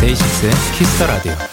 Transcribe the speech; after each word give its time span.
데이식스의 0.00 0.52
키스 0.76 0.95
더 0.95 1.06
라디오. 1.06 1.51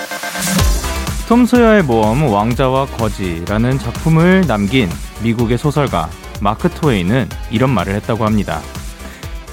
톰 1.30 1.46
소여의 1.46 1.84
모험 1.84 2.24
왕자와 2.24 2.88
거지라는 2.88 3.78
작품을 3.78 4.46
남긴 4.48 4.90
미국의 5.22 5.60
소설가 5.60 6.10
마크 6.42 6.68
트웨인은 6.68 7.30
이런 7.52 7.70
말을 7.70 7.94
했다고 7.94 8.26
합니다. 8.26 8.62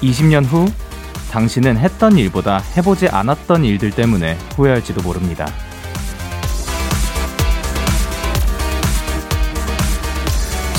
20년 0.01 0.43
후 0.43 0.65
당신은 1.29 1.77
했던 1.77 2.17
일보다 2.17 2.63
해보지 2.75 3.09
않았던 3.09 3.63
일들 3.63 3.91
때문에 3.91 4.39
후회할지도 4.55 5.03
모릅니다. 5.03 5.45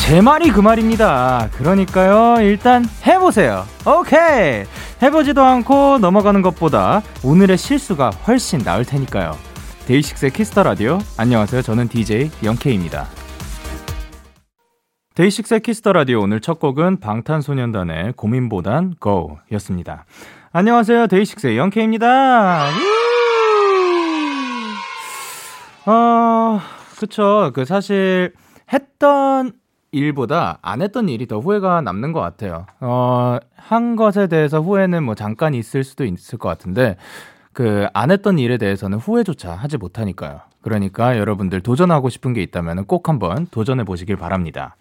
제 0.04 0.20
말이 0.20 0.50
그 0.50 0.58
말입니다. 0.58 1.48
그러니까요, 1.58 2.42
일단 2.42 2.84
해보세요. 3.06 3.64
오케이! 3.86 4.64
해보지도 5.00 5.44
않고 5.44 5.98
넘어가는 5.98 6.42
것보다 6.42 7.02
오늘의 7.22 7.56
실수가 7.56 8.10
훨씬 8.26 8.58
나을 8.58 8.84
테니까요. 8.84 9.47
데이식스의 9.88 10.32
키스 10.32 10.52
더 10.52 10.64
라디오. 10.64 10.98
안녕하세요. 11.16 11.62
저는 11.62 11.88
DJ 11.88 12.30
영케이입니다. 12.44 13.06
데이식스의 15.14 15.60
키스 15.60 15.81
더 15.81 15.94
라디오 15.94 16.20
오늘 16.20 16.42
첫 16.42 16.60
곡은 16.60 17.00
방탄소년단의 17.00 18.12
고민보다 18.12 18.96
Go 19.02 19.38
였습니다. 19.52 20.04
안녕하세요. 20.52 21.06
데이식스의 21.06 21.56
영케이입니다. 21.56 22.66
어, 25.86 26.60
그쵸. 27.00 27.50
그 27.54 27.64
사실 27.64 28.34
했던 28.70 29.52
일보다 29.90 30.58
안 30.60 30.82
했던 30.82 31.08
일이 31.08 31.26
더 31.26 31.38
후회가 31.38 31.80
남는 31.80 32.12
것 32.12 32.20
같아요. 32.20 32.66
어, 32.80 33.38
한 33.56 33.96
것에 33.96 34.26
대해서 34.26 34.60
후회는 34.60 35.02
뭐 35.02 35.14
잠깐 35.14 35.54
있을 35.54 35.82
수도 35.82 36.04
있을 36.04 36.36
것 36.36 36.50
같은데, 36.50 36.98
그, 37.52 37.86
안 37.92 38.10
했던 38.10 38.38
일에 38.38 38.58
대해서는 38.58 38.98
후회조차 38.98 39.52
하지 39.52 39.76
못하니까요. 39.76 40.40
그러니까 40.62 41.16
여러분들 41.18 41.60
도전하고 41.60 42.08
싶은 42.08 42.32
게 42.32 42.42
있다면 42.42 42.84
꼭 42.86 43.08
한번 43.08 43.46
도전해 43.50 43.84
보시길 43.84 44.16
바랍니다. 44.16 44.76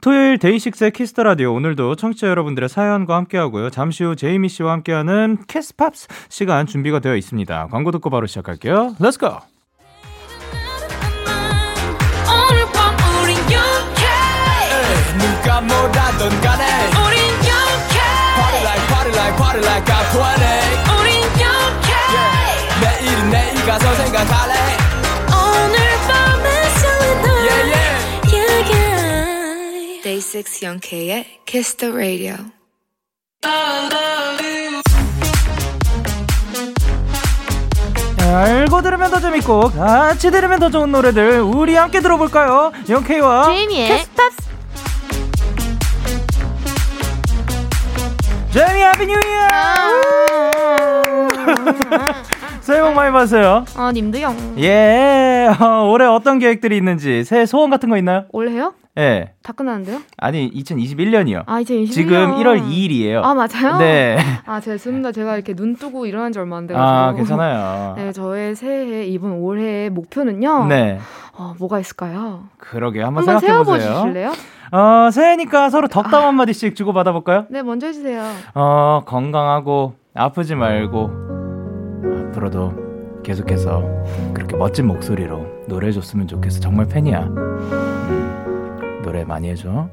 토요일 0.00 0.38
데이식스의 0.38 0.92
키스 0.92 1.12
더 1.12 1.24
라디오 1.24 1.52
오늘도 1.54 1.96
청취자 1.96 2.28
여러분들의 2.28 2.68
사연과 2.68 3.16
함께하고요. 3.16 3.70
잠시 3.70 4.04
후 4.04 4.16
제이미 4.16 4.48
씨와 4.48 4.72
함께하는 4.72 5.38
캐스팝스 5.46 6.08
시간 6.30 6.66
준비가 6.66 7.00
되어 7.00 7.16
있습니다. 7.16 7.68
광고 7.70 7.90
듣고 7.90 8.08
바로 8.08 8.26
시작할게요. 8.26 8.94
Let's 8.98 9.18
go. 9.20 9.38
누가 15.18 15.60
뭐라던 15.60 16.40
간에 16.40 16.64
우린 16.88 17.20
영케 17.48 17.98
Party 18.36 18.62
like 18.62 18.86
party 18.88 19.12
like 19.12 19.36
party 19.36 19.62
like 19.64 19.84
I'm 19.84 20.04
20 20.12 20.20
우린 21.00 21.14
영케 21.20 21.29
yeah. 22.12 22.50
내일은 22.80 23.30
내일 23.30 23.54
가서 23.66 23.94
생각할래 23.94 24.54
오늘 25.28 25.78
밤에 26.08 26.46
설레는 26.80 27.24
yeah, 27.46 27.62
yeah. 27.72 28.34
yeah, 28.34 28.72
yeah. 28.72 30.02
Day 30.02 30.20
6 30.20 30.62
영케의 30.62 31.40
Kiss 31.46 31.76
the 31.76 31.92
Radio 31.92 32.36
알고 38.30 38.82
들으면 38.82 39.10
더 39.10 39.18
재밌고 39.20 39.70
같이 39.72 40.30
들으면 40.30 40.60
더 40.60 40.70
좋은 40.70 40.92
노래들 40.92 41.40
우리 41.40 41.74
함께 41.74 42.00
들어볼까요? 42.00 42.70
영케이와 42.88 43.46
제이미의 43.46 43.88
캐스팝스 43.88 44.36
제이미 48.52 48.82
Happy 48.82 49.06
New 49.06 49.14
이어! 49.14 50.29
새해 52.60 52.82
복 52.82 52.92
많이 52.94 53.12
받으세요. 53.12 53.64
아, 53.76 53.90
님도요. 53.92 54.34
예. 54.58 55.48
어, 55.60 55.88
올해 55.90 56.04
어떤 56.06 56.38
계획들이 56.38 56.76
있는지 56.76 57.24
새해 57.24 57.46
소원 57.46 57.70
같은 57.70 57.88
거 57.88 57.96
있나요? 57.96 58.24
올해요? 58.32 58.74
예. 58.98 59.32
다 59.42 59.52
끝났는데요? 59.52 60.00
아니, 60.18 60.50
2021년이요. 60.52 61.44
아, 61.46 61.60
2021년. 61.62 61.90
지금 61.90 62.34
1월 62.36 62.60
2일이에요. 62.62 63.22
아, 63.22 63.34
맞아요? 63.34 63.78
네. 63.78 64.18
아, 64.46 64.60
죄송합니다. 64.60 65.12
제가 65.12 65.34
이렇게 65.36 65.54
눈 65.54 65.76
뜨고 65.76 66.06
일어난 66.06 66.32
지 66.32 66.38
얼마 66.38 66.58
안 66.58 66.66
돼가지고. 66.66 66.86
아, 66.88 67.12
괜찮아요. 67.14 67.94
네, 67.96 68.12
저의 68.12 68.54
새해, 68.54 69.04
이번 69.06 69.32
올해의 69.32 69.90
목표는요. 69.90 70.66
네. 70.66 70.98
어, 71.32 71.54
뭐가 71.58 71.80
있을까요? 71.80 72.44
그러게 72.58 73.00
한번, 73.00 73.26
한번 73.26 73.40
생각해 73.40 73.64
보세요. 73.64 73.92
세워보실래요? 73.92 74.32
어, 74.72 75.10
새해니까 75.10 75.70
서로 75.70 75.88
덕담 75.88 76.22
한마디씩 76.22 76.76
주고 76.76 76.92
받아볼까요? 76.92 77.46
네, 77.48 77.62
먼저 77.62 77.86
해주세요. 77.86 78.22
어, 78.54 79.02
건강하고 79.06 79.94
아프지 80.14 80.54
말고 80.54 81.10
앞으로도 82.28 83.20
계속해서 83.22 83.82
그렇게 84.34 84.56
멋진 84.56 84.86
목소리로 84.86 85.46
노래해줬으면 85.68 86.26
좋겠어. 86.26 86.60
정말 86.60 86.86
팬이야. 86.86 87.22
음, 87.26 89.00
노래 89.04 89.24
많이 89.24 89.48
해줘. 89.50 89.88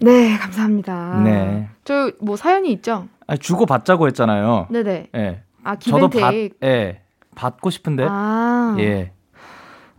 네, 0.00 0.36
감사합니다. 0.38 1.20
네. 1.24 1.68
저 1.84 2.12
뭐 2.20 2.36
사연이 2.36 2.72
있죠? 2.72 3.06
아, 3.26 3.36
주고 3.36 3.66
받자고 3.66 4.06
했잖아요. 4.06 4.66
네네. 4.70 5.08
예. 5.14 5.42
아, 5.64 5.76
저도 5.76 6.08
받. 6.08 6.32
예. 6.62 7.00
받고 7.34 7.70
싶은데. 7.70 8.06
아, 8.08 8.76
예. 8.78 9.12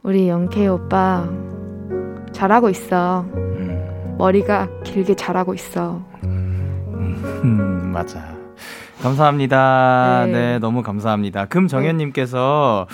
우리 0.03 0.28
영케이 0.28 0.68
오빠 0.68 1.28
잘하고 2.31 2.69
있어. 2.69 3.22
음, 3.34 4.16
머리가 4.18 4.68
길게 4.84 5.16
자라고 5.16 5.53
있어. 5.53 6.02
음, 6.24 7.92
맞아. 7.94 8.36
감사합니다. 9.01 10.23
네. 10.28 10.31
네. 10.31 10.59
너무 10.59 10.84
감사합니다. 10.84 11.45
금정현님께서, 11.45 12.88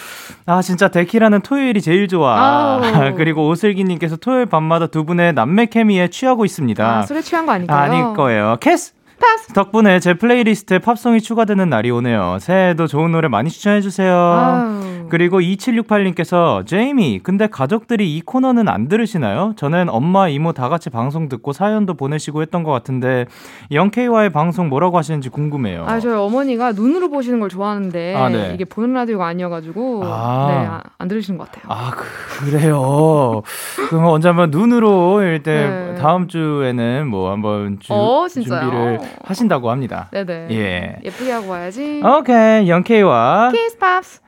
아, 0.46 0.62
진짜 0.62 0.88
데키라는 0.88 1.42
토요일이 1.42 1.82
제일 1.82 2.08
좋아. 2.08 2.80
그리고 3.18 3.48
오슬기님께서 3.48 4.18
토요일 4.18 4.46
밤마다 4.46 4.88
두 4.88 5.06
분의 5.06 5.34
남매 5.34 5.68
케미에 5.68 6.10
취하고 6.10 6.46
있습니다. 6.46 7.00
아, 7.00 7.02
술에 7.04 7.22
취한 7.22 7.46
거 7.46 7.52
아닐까요? 7.52 7.80
아닐 7.80 8.16
거예요. 8.16 8.58
캐스! 8.60 8.97
파스! 9.20 9.54
덕분에 9.54 10.00
제 10.00 10.14
플레이리스트에 10.14 10.80
팝송이 10.80 11.22
추가되는 11.22 11.70
날이 11.70 11.90
오네요. 11.92 12.38
새해에도 12.40 12.88
좋은 12.88 13.12
노래 13.12 13.28
많이 13.28 13.50
추천해 13.50 13.82
주세요. 13.82 14.14
아유. 14.16 15.08
그리고 15.10 15.40
2768님께서 15.40 16.66
제이미 16.66 17.20
근데 17.24 17.48
가족들이 17.48 18.16
이 18.16 18.22
코너는 18.22 18.68
안 18.68 18.90
들으시나요? 18.90 19.54
저는 19.56 19.88
엄마 19.90 20.28
이모 20.28 20.52
다 20.52 20.68
같이 20.68 20.90
방송 20.90 21.30
듣고 21.30 21.54
사연도 21.54 21.94
보내시고 21.94 22.42
했던 22.42 22.64
것 22.64 22.72
같은데 22.72 23.26
영케이와의 23.72 24.32
방송 24.32 24.68
뭐라고 24.68 24.98
하시는지 24.98 25.30
궁금해요. 25.30 25.86
아, 25.88 26.00
저희 26.02 26.14
어머니가 26.14 26.74
눈으로 26.74 27.10
보시는 27.10 27.40
걸 27.40 27.48
좋아하는데 27.50 28.16
아, 28.16 28.30
네. 28.30 28.52
이게 28.54 28.66
보는 28.66 28.94
라디오가 28.94 29.28
아니어가지고 29.28 30.02
아. 30.06 30.48
네, 30.50 30.68
아, 30.68 30.82
안 30.98 31.08
들으시는 31.08 31.38
것 31.38 31.50
같아요. 31.50 31.66
아 31.70 31.92
그 31.92 32.06
래요. 32.56 33.42
그럼 33.90 34.06
언제 34.06 34.28
한번 34.28 34.52
눈으로 34.52 35.22
일단 35.24 35.54
네. 35.54 35.96
다음 35.96 36.28
주에는 36.28 37.08
뭐 37.08 37.32
한번 37.32 37.78
주, 37.80 37.94
어? 37.94 38.28
준비를 38.28 39.00
하신다고 39.24 39.70
합니다. 39.72 40.10
네네. 40.12 40.48
예. 40.52 40.96
예쁘게 41.04 41.32
하고 41.32 41.50
와야지. 41.50 42.02
오케이 42.04 42.70
영케이와 42.70 43.52
키스 43.52 43.78
팝스. 43.78 44.22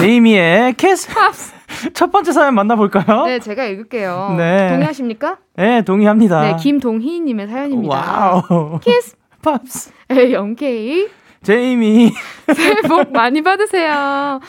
제이미의 0.00 0.74
키스 0.74 1.08
팝스. 1.12 1.54
첫 1.94 2.10
번째 2.10 2.32
사연 2.32 2.54
만나볼까요? 2.54 3.26
네, 3.26 3.38
제가 3.38 3.64
읽을게요. 3.66 4.34
네. 4.36 4.68
동의하십니까? 4.70 5.38
네, 5.56 5.82
동의합니다. 5.82 6.40
네, 6.42 6.56
김동희님의 6.60 7.46
사연입니다. 7.48 8.42
와우. 8.48 8.80
키스. 8.80 9.16
팝스. 9.42 9.90
에 10.10 10.32
영케이. 10.32 11.08
제이미. 11.42 12.12
새해 12.54 12.80
복 12.82 13.12
많이 13.12 13.42
받으세요. 13.42 14.40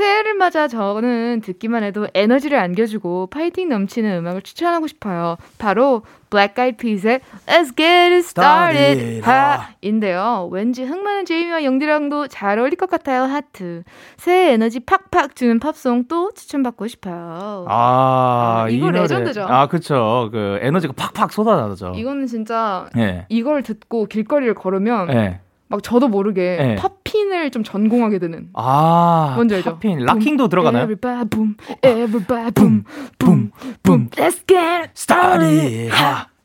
새해를 0.00 0.32
맞아 0.32 0.66
저는 0.66 1.42
듣기만 1.42 1.82
해도 1.82 2.08
에너지를 2.14 2.58
안겨주고 2.58 3.26
파이팅 3.26 3.68
넘치는 3.68 4.16
음악을 4.20 4.40
추천하고 4.40 4.86
싶어요. 4.86 5.36
바로 5.58 6.04
Black 6.30 6.54
Eyed 6.58 6.78
Peas의 6.78 7.20
Let's 7.46 7.76
Get 7.76 7.84
It 7.84 8.16
Started 8.20 9.18
Started. 9.18 9.20
하 9.20 9.68
인데요. 9.82 10.48
왠지 10.50 10.84
흥 10.84 11.02
많은 11.02 11.26
제이미와 11.26 11.64
영디랑도 11.64 12.28
잘 12.28 12.58
어울릴 12.58 12.76
것 12.76 12.88
같아요. 12.88 13.24
하트. 13.24 13.82
새해 14.16 14.52
에너지 14.52 14.80
팍팍 14.80 15.36
주는 15.36 15.60
팝송 15.60 16.06
또 16.08 16.32
추천받고 16.32 16.86
싶어요. 16.86 17.66
아, 17.68 18.64
아, 18.64 18.70
이 18.70 18.76
이거 18.76 18.86
노래. 18.86 19.00
레전드죠. 19.00 19.42
아, 19.42 19.66
그쵸. 19.66 20.30
그 20.32 20.60
에너지가 20.62 20.94
팍팍 20.96 21.30
쏟아나죠. 21.30 21.92
이거는 21.94 22.26
진짜 22.26 22.88
예. 22.96 23.26
이걸 23.28 23.62
듣고 23.62 24.06
길거리를 24.06 24.54
걸으면 24.54 25.12
예. 25.12 25.40
막 25.70 25.84
저도 25.84 26.08
모르게 26.08 26.56
네. 26.58 26.74
팝핀을 26.74 27.50
좀 27.52 27.62
전공하게 27.62 28.18
되는. 28.18 28.48
아, 28.54 29.34
뭔지 29.36 29.54
알죠? 29.54 29.74
팝핀, 29.74 30.00
락킹도 30.04 30.48
들어가나요? 30.48 30.82
Everybody 30.82 31.28
boom, 31.30 31.54
everybody 31.84 32.50
boom, 32.50 32.84
boom, 33.18 33.52
boom. 33.84 34.08
Let's 34.10 34.42
get 34.48 34.90
스타디. 34.94 35.88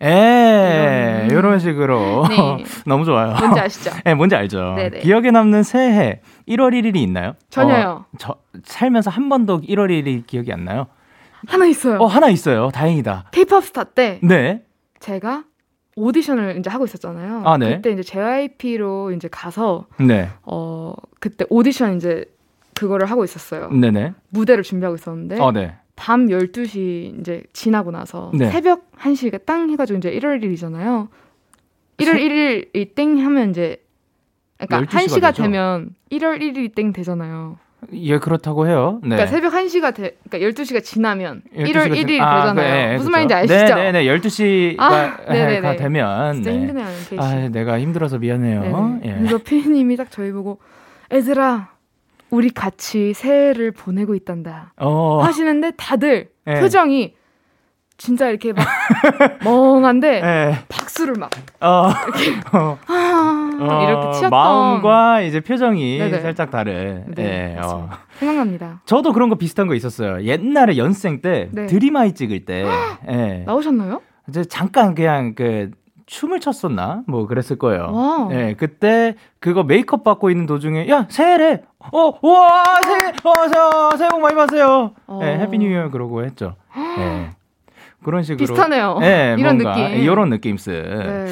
예, 0.03 1.25
이런. 1.27 1.39
이런 1.39 1.59
식으로. 1.59 2.25
네. 2.29 2.63
너무 2.85 3.03
좋아요. 3.03 3.35
뭔지 3.35 3.59
아시죠? 3.59 3.91
예, 4.05 4.13
뭔지 4.13 4.35
알죠. 4.35 4.75
네네. 4.75 4.99
기억에 4.99 5.31
남는 5.31 5.63
새해 5.63 6.21
1월 6.47 6.73
1일이 6.79 6.97
있나요? 6.97 7.33
전혀요. 7.49 8.05
어, 8.05 8.05
저 8.19 8.35
살면서 8.63 9.09
한 9.09 9.27
번도 9.29 9.61
1월 9.61 9.89
1일이 9.89 10.27
기억이 10.27 10.53
안 10.53 10.65
나요? 10.65 10.85
하나 11.47 11.65
있어요. 11.65 11.97
어, 11.97 12.05
하나 12.05 12.29
있어요. 12.29 12.69
다행이다. 12.69 13.25
K-pop 13.31 13.63
스타 13.65 13.85
때 13.85 14.19
네. 14.21 14.61
제가 14.99 15.43
오디션을 15.95 16.57
이제 16.59 16.69
하고 16.69 16.85
있었잖아요. 16.85 17.43
아, 17.45 17.57
네. 17.57 17.75
그때 17.77 17.91
이제 17.91 18.03
JYP로 18.03 19.11
이제 19.11 19.27
가서 19.29 19.85
네. 19.99 20.29
어 20.43 20.93
그때 21.19 21.45
오디션 21.49 21.95
이제 21.97 22.25
그거를 22.73 23.09
하고 23.09 23.23
있었어요. 23.23 23.69
네, 23.71 23.91
네. 23.91 24.13
무대를 24.29 24.63
준비하고 24.63 24.95
있었는데 24.95 25.39
어, 25.39 25.51
네. 25.53 25.75
밤 25.95 26.27
12시 26.27 27.19
이제 27.21 27.43
지나고 27.53 27.91
나서 27.91 28.31
네. 28.33 28.49
새벽 28.51 28.91
1시가 28.97 29.45
땅 29.45 29.69
해가지고 29.69 29.97
이제 29.99 30.11
1월 30.11 30.41
1일이잖아요. 30.43 31.07
1월 31.97 32.11
새- 32.13 32.19
1일 32.19 32.69
이 32.75 32.93
땡 32.93 33.17
하면 33.23 33.51
이제 33.51 33.81
그러니까 34.57 34.81
12시가 34.91 35.05
1시가 35.07 35.21
되죠? 35.27 35.43
되면 35.43 35.95
1월 36.11 36.41
1일이 36.41 36.75
땡 36.75 36.91
되잖아요. 36.91 37.57
예, 37.93 38.17
그렇다고 38.19 38.67
해요. 38.67 38.99
네. 39.03 39.09
그러니까 39.09 39.27
새벽 39.27 39.53
1시가 39.53 39.93
돼 39.93 40.17
그러니까 40.29 40.63
12시가 40.63 40.83
지나면 40.83 41.41
1월 41.55 41.87
12시가 41.87 41.95
1일이 41.95 42.21
아, 42.21 42.41
되잖아요. 42.41 42.55
네, 42.55 42.97
무슨 42.97 42.97
그렇죠. 42.97 43.11
말인지 43.11 43.33
아시죠? 43.33 43.75
네, 43.75 43.91
네, 43.91 44.03
네. 44.03 44.17
12시가 44.19 44.79
아, 44.79 45.17
네네네. 45.29 45.75
되면 45.77 46.33
진짜 46.33 46.51
네. 46.51 46.57
힘드네요. 46.57 46.87
아, 47.17 47.49
내가 47.49 47.79
힘들어서 47.79 48.17
미안해요. 48.17 48.99
네. 49.01 49.09
예. 49.09 49.15
그래서 49.17 49.37
피디님이 49.37 49.97
딱 49.97 50.11
저희 50.11 50.31
보고 50.31 50.59
애들아 51.11 51.69
우리 52.29 52.49
같이 52.49 53.13
새해를 53.13 53.71
보내고 53.71 54.15
있단다 54.15 54.73
어. 54.77 55.21
하시는데 55.21 55.71
다들 55.77 56.29
예. 56.47 56.59
표정이 56.59 57.13
진짜 57.97 58.27
이렇게 58.29 58.51
막 58.53 58.65
멍한데 59.43 60.21
예. 60.21 60.55
박수를 60.67 61.15
막 61.17 61.31
어. 61.61 61.91
아, 62.87 63.49
어, 63.59 63.87
이렇게 63.87 64.11
치었던 64.17 64.29
마음과 64.29 65.21
이제 65.21 65.39
표정이 65.39 65.97
네네. 65.99 66.21
살짝 66.21 66.51
다른. 66.51 67.05
네, 67.15 67.55
예, 67.55 67.59
어. 67.61 67.89
생각납니다. 68.19 68.81
저도 68.85 69.13
그런 69.13 69.29
거 69.29 69.35
비슷한 69.35 69.67
거 69.67 69.75
있었어요. 69.75 70.23
옛날에 70.23 70.77
연생 70.77 71.21
때 71.21 71.49
네. 71.51 71.65
드림아이 71.67 72.13
찍을 72.13 72.45
때 72.45 72.65
예. 73.09 73.43
나오셨나요? 73.45 74.01
이제 74.27 74.43
잠깐 74.43 74.93
그냥 74.95 75.33
그 75.35 75.71
춤을 76.07 76.39
췄었나? 76.39 77.03
뭐 77.07 77.25
그랬을 77.27 77.57
거예요. 77.57 77.91
와. 77.91 78.27
예, 78.31 78.55
그때 78.57 79.15
그거 79.39 79.63
메이크업 79.63 80.03
받고 80.03 80.29
있는 80.29 80.45
도중에 80.45 80.87
야, 80.89 81.07
새해래. 81.09 81.63
어, 81.91 82.13
우와, 82.21 82.63
새해 82.83 83.13
어, 83.23 83.47
새, 83.91 83.97
새해 83.97 84.09
복 84.09 84.19
많이 84.21 84.35
받으세요. 84.35 84.91
어. 85.07 85.19
예, 85.23 85.37
Happy 85.39 85.57
New 85.57 85.69
Year 85.69 85.89
그러고 85.89 86.23
했죠. 86.23 86.55
예. 86.99 87.29
그런 88.05 88.21
식으로 88.21 88.37
비슷하네요. 88.37 88.99
예, 89.01 89.35
이런 89.39 89.57
느낌. 89.57 89.83
이런 89.97 90.29
느낌스. 90.29 90.69
네. 90.69 91.25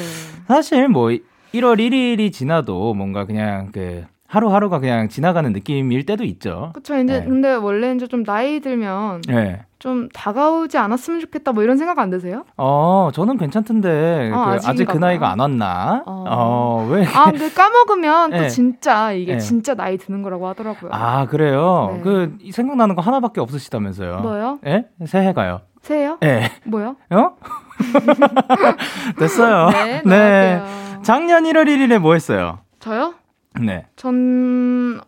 사실 0.48 0.88
뭐 0.88 1.08
1월 1.08 1.78
1일이 1.78 2.32
지나도 2.32 2.94
뭔가 2.94 3.24
그냥 3.24 3.70
그 3.72 4.04
하루하루가 4.26 4.80
그냥 4.80 5.08
지나가는 5.08 5.52
느낌일 5.52 6.04
때도 6.06 6.24
있죠. 6.24 6.72
그쵸. 6.74 6.98
이제 6.98 7.20
네. 7.20 7.24
근데 7.24 7.54
원래 7.54 7.94
이제 7.94 8.08
좀 8.08 8.24
나이 8.24 8.58
들면 8.58 9.22
예. 9.30 9.60
좀 9.78 10.08
다가오지 10.08 10.76
않았으면 10.78 11.20
좋겠다 11.20 11.52
뭐 11.52 11.62
이런 11.62 11.76
생각 11.76 12.00
안 12.00 12.10
드세요? 12.10 12.44
어, 12.56 13.10
저는 13.14 13.36
괜찮던데 13.36 14.32
어, 14.34 14.56
그 14.60 14.68
아직 14.68 14.86
그. 14.86 14.96
나이가 14.96 15.30
안 15.30 15.38
왔나? 15.38 16.02
어. 16.06 16.24
어, 16.26 16.88
왜? 16.90 17.04
아, 17.06 17.30
근데 17.30 17.48
까먹으면 17.50 18.30
또 18.30 18.36
네. 18.38 18.48
진짜 18.48 19.12
이게 19.12 19.34
네. 19.34 19.38
진짜 19.38 19.74
나이 19.74 19.96
드는 19.98 20.22
거라고 20.22 20.48
하더라고요. 20.48 20.90
아, 20.92 21.26
그래요? 21.26 21.92
네. 21.96 22.00
그 22.02 22.36
생각나는 22.50 22.96
거 22.96 23.02
하나밖에 23.02 23.40
없으시다면서요? 23.40 24.20
뭐요? 24.20 24.58
예? 24.66 24.86
새해가요. 25.04 25.60
새해요? 25.84 26.18
예. 26.22 26.50
뭐요? 26.64 26.96
어? 27.10 27.36
됐어요. 29.18 29.68
네, 29.70 30.02
넘어갈게요. 30.02 31.02
작년 31.02 31.44
1월 31.44 31.66
1일에 31.66 31.98
뭐 31.98 32.14
했어요? 32.14 32.60
저요? 32.80 33.14
네. 33.60 33.86
전 33.96 35.00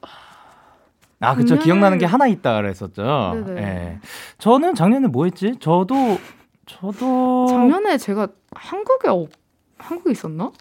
아, 1.21 1.35
그쵸. 1.35 1.57
작년에- 1.57 1.63
기억나는 1.65 1.97
게 1.99 2.05
하나 2.05 2.27
있다 2.27 2.57
그랬었죠. 2.57 3.43
네네. 3.47 3.63
예. 3.63 3.99
저는 4.39 4.75
작년에 4.75 5.07
뭐 5.09 5.25
했지? 5.25 5.55
저도, 5.61 6.19
저도. 6.67 7.47
작년에 7.49 7.97
제가 7.97 8.29
한국에 8.55 9.09
없, 9.09 9.31
한국에 9.79 10.11
있었나? 10.13 10.53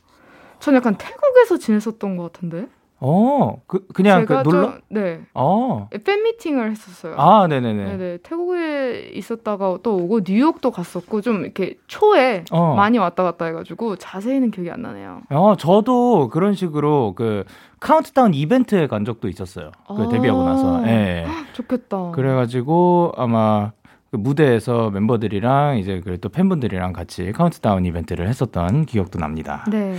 전 0.60 0.76
약간 0.76 0.96
태국에서 0.96 1.58
지냈었던 1.58 2.16
것 2.16 2.32
같은데. 2.32 2.68
어, 3.00 3.62
그, 3.68 3.86
그냥 3.94 4.22
그 4.22 4.30
제가 4.30 4.44
놀러? 4.44 4.62
좀, 4.72 4.80
네. 4.90 5.22
어. 5.34 5.90
팬 6.04 6.24
미팅을 6.24 6.72
했었어요. 6.72 7.16
아, 7.18 7.46
네네네. 7.48 7.84
네 7.86 7.98
네. 7.98 8.18
태국에 8.24 9.12
있었다가 9.14 9.78
또 9.84 9.98
오고 9.98 10.22
뉴욕도 10.26 10.72
갔었고 10.72 11.22
좀 11.22 11.42
이렇게 11.44 11.76
초에 11.88 12.46
어. 12.52 12.74
많이 12.76 12.98
왔다 12.98 13.24
갔다 13.24 13.46
해 13.46 13.52
가지고 13.52 13.98
자세히는 13.98 14.52
기억이 14.52 14.72
안 14.72 14.82
나네요. 14.82 15.22
어, 15.30 15.56
저도 15.58 16.30
그런 16.30 16.54
식으로 16.54 17.14
그 17.16 17.44
카운트다운 17.82 18.34
이벤트에 18.34 18.88
간 18.88 19.04
적도 19.04 19.28
있었어요. 19.28 19.72
그 19.88 20.04
아. 20.04 20.08
데뷔하고 20.08 20.44
나서. 20.44 20.88
예. 20.88 21.26
좋겠다. 21.54 22.12
그래 22.12 22.34
가지고 22.34 23.12
아마 23.18 23.72
그 24.16 24.18
무대에서 24.18 24.90
멤버들이랑 24.92 25.78
이제 25.78 26.00
그리고 26.02 26.18
또 26.18 26.30
팬분들이랑 26.30 26.94
같이 26.94 27.34
카운트다운 27.34 27.86
이벤트를 27.86 28.30
했었던 28.30 28.86
기억도 28.86 29.20
납니다. 29.20 29.66
네. 29.70 29.98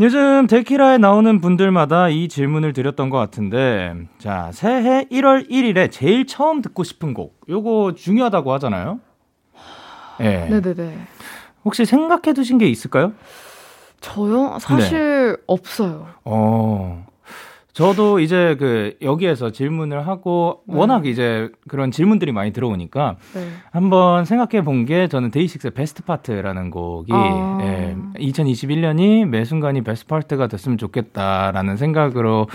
요즘 0.00 0.48
데키라에 0.48 0.98
나오는 0.98 1.40
분들마다 1.40 2.08
이 2.08 2.26
질문을 2.26 2.72
드렸던 2.72 3.10
것 3.10 3.18
같은데, 3.18 3.94
자, 4.18 4.50
새해 4.52 5.04
1월 5.04 5.48
1일에 5.48 5.88
제일 5.92 6.26
처음 6.26 6.62
듣고 6.62 6.82
싶은 6.82 7.14
곡, 7.14 7.40
요거 7.48 7.94
중요하다고 7.96 8.52
하잖아요. 8.54 8.98
예. 10.20 10.46
네네네. 10.46 10.98
혹시 11.64 11.84
생각해 11.84 12.34
두신 12.34 12.58
게 12.58 12.66
있을까요? 12.66 13.12
저요? 14.00 14.58
사실 14.60 15.36
없어요. 15.46 16.08
어. 16.24 17.06
저도 17.74 18.20
이제 18.20 18.54
그 18.56 18.94
여기에서 19.02 19.50
질문을 19.50 20.06
하고 20.06 20.62
네. 20.68 20.76
워낙 20.76 21.06
이제 21.06 21.50
그런 21.68 21.90
질문들이 21.90 22.30
많이 22.30 22.52
들어오니까 22.52 23.16
네. 23.34 23.48
한번 23.72 24.24
생각해 24.24 24.64
본 24.64 24.84
게 24.84 25.08
저는 25.08 25.30
데이식스의 25.30 25.72
Best 25.72 26.04
Part라는 26.04 26.70
곡이 26.70 27.10
아. 27.12 27.58
예, 27.62 27.96
2021년이 28.18 29.24
매 29.24 29.44
순간이 29.44 29.82
Best 29.82 30.06
Part가 30.06 30.46
됐으면 30.46 30.78
좋겠다라는 30.78 31.76
생각으로 31.76 32.46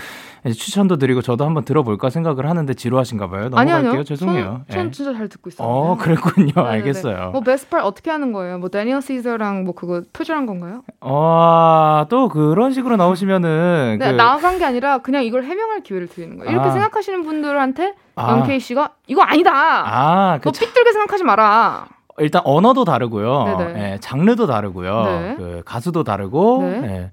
추천도 0.44 0.96
드리고 0.96 1.20
저도 1.22 1.44
한번 1.44 1.64
들어볼까 1.64 2.08
생각을 2.10 2.48
하는데 2.48 2.72
지루하신가 2.72 3.28
봐요. 3.28 3.48
넘어갈게요. 3.50 3.90
아니요. 3.90 4.04
죄송해요. 4.04 4.62
전, 4.68 4.76
전 4.76 4.86
예. 4.86 4.90
진짜 4.90 5.12
잘 5.12 5.28
듣고 5.28 5.50
있어요. 5.50 5.68
어, 5.68 5.96
그랬군요. 5.96 6.52
네네네. 6.54 6.68
알겠어요. 6.70 7.30
뭐 7.32 7.40
베스트팔 7.42 7.80
어떻게 7.82 8.10
하는 8.10 8.32
거예요? 8.32 8.58
뭐 8.58 8.68
데니얼 8.70 9.02
시저랑 9.02 9.64
뭐 9.64 9.74
그거 9.74 10.02
표절한 10.12 10.46
건가요? 10.46 10.82
어, 11.00 12.06
또 12.08 12.28
그런 12.28 12.72
식으로 12.72 12.96
나오시면은 12.96 13.98
네, 14.00 14.10
그 14.10 14.16
나간 14.16 14.58
게 14.58 14.64
아니라 14.64 14.98
그냥 14.98 15.24
이걸 15.24 15.44
해명할 15.44 15.82
기회를 15.82 16.08
드리는 16.08 16.38
거예요. 16.38 16.50
이렇게 16.50 16.68
아. 16.68 16.70
생각하시는 16.72 17.22
분들한테 17.24 17.94
아. 18.16 18.32
영케이 18.32 18.60
씨가 18.60 18.90
이거 19.08 19.22
아니다. 19.22 19.50
아, 19.52 20.38
그 20.38 20.50
너 20.50 20.52
삐뚤게 20.52 20.92
생각하지 20.92 21.24
마라. 21.24 21.86
일단 22.18 22.42
언어도 22.44 22.84
다르고요. 22.84 23.56
네네. 23.58 23.92
예, 23.92 23.98
장르도 24.00 24.46
다르고요. 24.46 25.04
네. 25.04 25.34
그 25.38 25.62
가수도 25.64 26.04
다르고. 26.04 26.62
네. 26.62 26.82
예. 26.84 27.10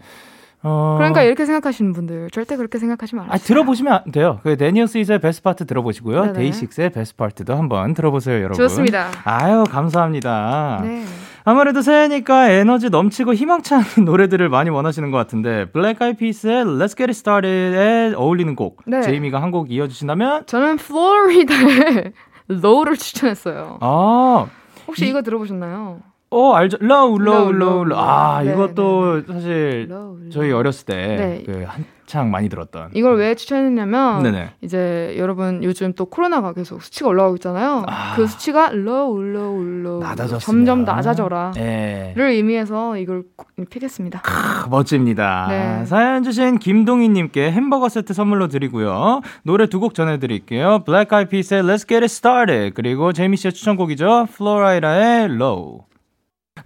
어, 0.63 0.95
그러니까 0.97 1.21
이렇게 1.21 1.45
생각하시는 1.45 1.93
분들 1.93 2.29
절대 2.31 2.55
그렇게 2.57 2.79
생각하지 2.79 3.15
마라. 3.15 3.29
아, 3.31 3.37
들어보시면 3.37 4.11
돼요. 4.11 4.39
그 4.43 4.57
다니엘 4.57 4.87
시저의 4.87 5.19
Best 5.19 5.43
Part 5.43 5.65
들어보시고요. 5.65 6.21
네네. 6.21 6.33
데이식스의 6.33 6.89
Best 6.91 7.15
Part도 7.15 7.55
한번 7.55 7.93
들어보세요, 7.93 8.37
여러분. 8.37 8.55
좋습니다. 8.57 9.07
아유, 9.23 9.63
감사합니다. 9.69 10.79
네. 10.83 11.03
아무래도 11.45 11.81
새해니까 11.81 12.49
에너지 12.49 12.89
넘치고 12.89 13.33
희망찬 13.33 13.81
노래들을 14.03 14.49
많이 14.49 14.69
원하시는 14.69 15.11
것 15.11 15.17
같은데 15.17 15.65
Black 15.71 16.01
Eyed 16.01 16.13
Peas의 16.13 16.65
Let's 16.65 16.97
Get 16.97 17.03
It 17.03 17.11
Started에 17.11 18.13
어울리는 18.15 18.53
곡 18.55 18.81
네. 18.85 19.01
제이미가 19.01 19.41
한 19.41 19.51
곡 19.51 19.71
이어주신다면 19.71 20.45
저는 20.45 20.75
Flo 20.75 21.20
Rida의 21.20 22.11
Low를 22.49 22.97
추천했어요. 22.99 23.77
아, 23.79 24.45
혹시 24.87 25.05
이- 25.05 25.09
이... 25.09 25.13
거 25.13 25.21
들어보셨나요? 25.21 25.99
어 26.29 26.53
알죠 26.53 26.77
low 26.81 27.17
low 27.19 27.51
low, 27.51 27.51
low 27.53 27.83
low. 27.85 27.99
아 27.99 28.41
네, 28.43 28.51
이것도 28.51 29.21
사실 29.27 29.87
Low, 29.89 30.29
저희. 30.29 30.51
어렸을 30.51 30.85
때 30.85 30.95
네. 30.95 31.43
그 31.45 31.65
한창 31.65 32.29
많이 32.31 32.49
들었던 32.49 32.89
이걸 32.93 33.15
왜 33.17 33.33
추천했냐면 33.35 34.23
네네 34.23 34.49
이제 34.61 35.15
여러분 35.17 35.63
요즘 35.63 35.93
또 35.93 36.05
코로나가 36.05 36.51
계속 36.51 36.81
수치가 36.81 37.09
올라가고 37.09 37.35
있잖아요. 37.35 37.83
아. 37.87 38.15
그 38.15 38.27
수치가 38.27 38.71
low, 38.73 39.21
low, 39.21 39.79
low 39.79 39.99
낮아졌으면 40.03 40.39
점점 40.65 40.83
낮아져라. 40.83 41.51
네. 41.55 42.13
를 42.17 42.31
의미해서 42.31 42.97
이걸 42.97 43.23
꼭 43.37 43.47
pick했습니다. 43.69 44.21
크, 44.21 44.69
멋집니다. 44.69 45.47
네. 45.49 45.85
사연 45.85 46.23
주신 46.23 46.59
김동희님께 46.59 47.51
햄버거 47.51 47.87
세트 47.89 48.13
선물로 48.13 48.47
드리고요. 48.49 49.21
노래 49.43 49.67
두 49.67 49.79
곡 49.79 49.93
전해드릴게요. 49.93 50.83
Eyed 50.87 51.29
Peas의 51.29 51.63
Let's 51.63 51.87
Get 51.87 51.95
It 52.03 52.05
Started 52.05 52.73
그리고 52.73 53.13
제이미 53.13 53.37
씨의 53.37 53.53
추천곡이죠. 53.53 54.27
Flo 54.33 54.64
Rida의 54.64 55.25
Low. 55.31 55.86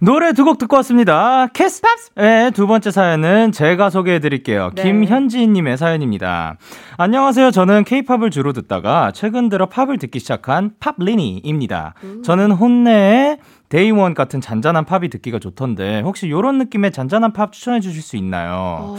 노래 0.00 0.32
두 0.32 0.44
곡 0.44 0.58
듣고 0.58 0.76
왔습니다. 0.76 1.46
키스 1.48 1.87
팝스의 1.87 2.50
두 2.52 2.66
번째 2.66 2.90
사연은 2.90 3.52
제가 3.52 3.90
소개해 3.90 4.18
드릴게요. 4.18 4.70
네. 4.74 4.82
김현지님의 4.82 5.76
사연입니다. 5.78 6.56
안녕하세요. 6.96 7.50
저는 7.52 7.84
케이팝을 7.84 8.30
주로 8.30 8.52
듣다가 8.52 9.12
최근 9.12 9.48
들어 9.48 9.66
팝을 9.66 9.98
듣기 9.98 10.18
시작한 10.18 10.72
팝리니입니다. 10.80 11.94
저는 12.24 12.50
HONNE의 12.52 13.38
Day 13.68 13.91
One 13.91 14.14
같은 14.14 14.40
잔잔한 14.40 14.84
팝이 14.84 15.08
듣기가 15.08 15.38
좋던데 15.38 16.00
혹시 16.00 16.26
이런 16.26 16.58
느낌의 16.58 16.90
잔잔한 16.92 17.32
팝 17.32 17.52
추천해 17.52 17.80
주실 17.80 18.02
수 18.02 18.16
있나요? 18.16 18.96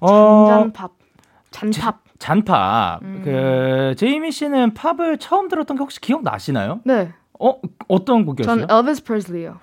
어, 0.00 0.46
잔잔밥. 0.50 0.92
잔팝. 1.50 2.00
잔팝. 2.18 3.02
음. 3.02 3.22
그 3.24 3.94
제이미 3.96 4.30
씨는 4.30 4.74
팝을 4.74 5.18
처음 5.18 5.48
들었던 5.48 5.76
게 5.76 5.80
혹시 5.80 6.00
기억 6.00 6.22
나시나요? 6.22 6.80
네. 6.84 7.12
어 7.40 7.54
어떤 7.86 8.26
곡이었어요? 8.26 8.66
전 8.66 8.78
엘비스 8.78 9.04
프레슬리요. 9.04 9.56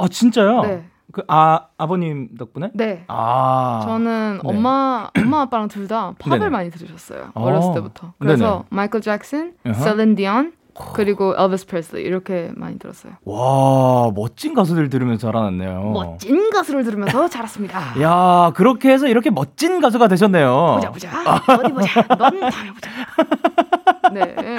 아 0.00 0.08
진짜요? 0.08 0.62
네. 0.62 0.84
그 1.12 1.22
아 1.26 1.66
아버님 1.76 2.28
덕분에? 2.38 2.70
네. 2.72 3.04
아 3.08 3.80
저는 3.84 4.40
네. 4.44 4.48
엄마 4.48 5.08
엄마 5.18 5.40
아빠랑 5.42 5.66
둘 5.68 5.88
다 5.88 6.12
팝을 6.20 6.38
네네. 6.38 6.50
많이 6.50 6.70
들으셨어요. 6.70 7.30
어. 7.34 7.42
어렸을 7.44 7.74
때부터. 7.74 8.12
그래서 8.20 8.44
네네. 8.44 8.62
마이클 8.70 9.00
잭슨, 9.00 9.54
어허. 9.66 9.74
셀린 9.74 10.14
디온 10.14 10.52
그리고 10.94 11.34
엘비스 11.36 11.66
프레슬리 11.66 12.02
이렇게 12.02 12.52
많이 12.54 12.78
들었어요. 12.78 13.14
와 13.24 14.10
멋진 14.14 14.54
가수들 14.54 14.88
들으면서 14.88 15.26
자라났네요. 15.26 15.90
멋진 15.90 16.48
가수를 16.50 16.84
들으면서 16.84 17.26
자랐습니다. 17.28 18.00
야 18.00 18.52
그렇게 18.54 18.90
해서 18.92 19.08
이렇게 19.08 19.30
멋진 19.30 19.80
가수가 19.80 20.06
되셨네요. 20.08 20.76
보자 20.76 20.90
보자. 20.92 21.10
어디 21.58 21.72
보자. 21.72 22.02
넌 22.16 22.18
다음에 22.18 22.72
보자. 22.72 22.90
네. 24.14 24.58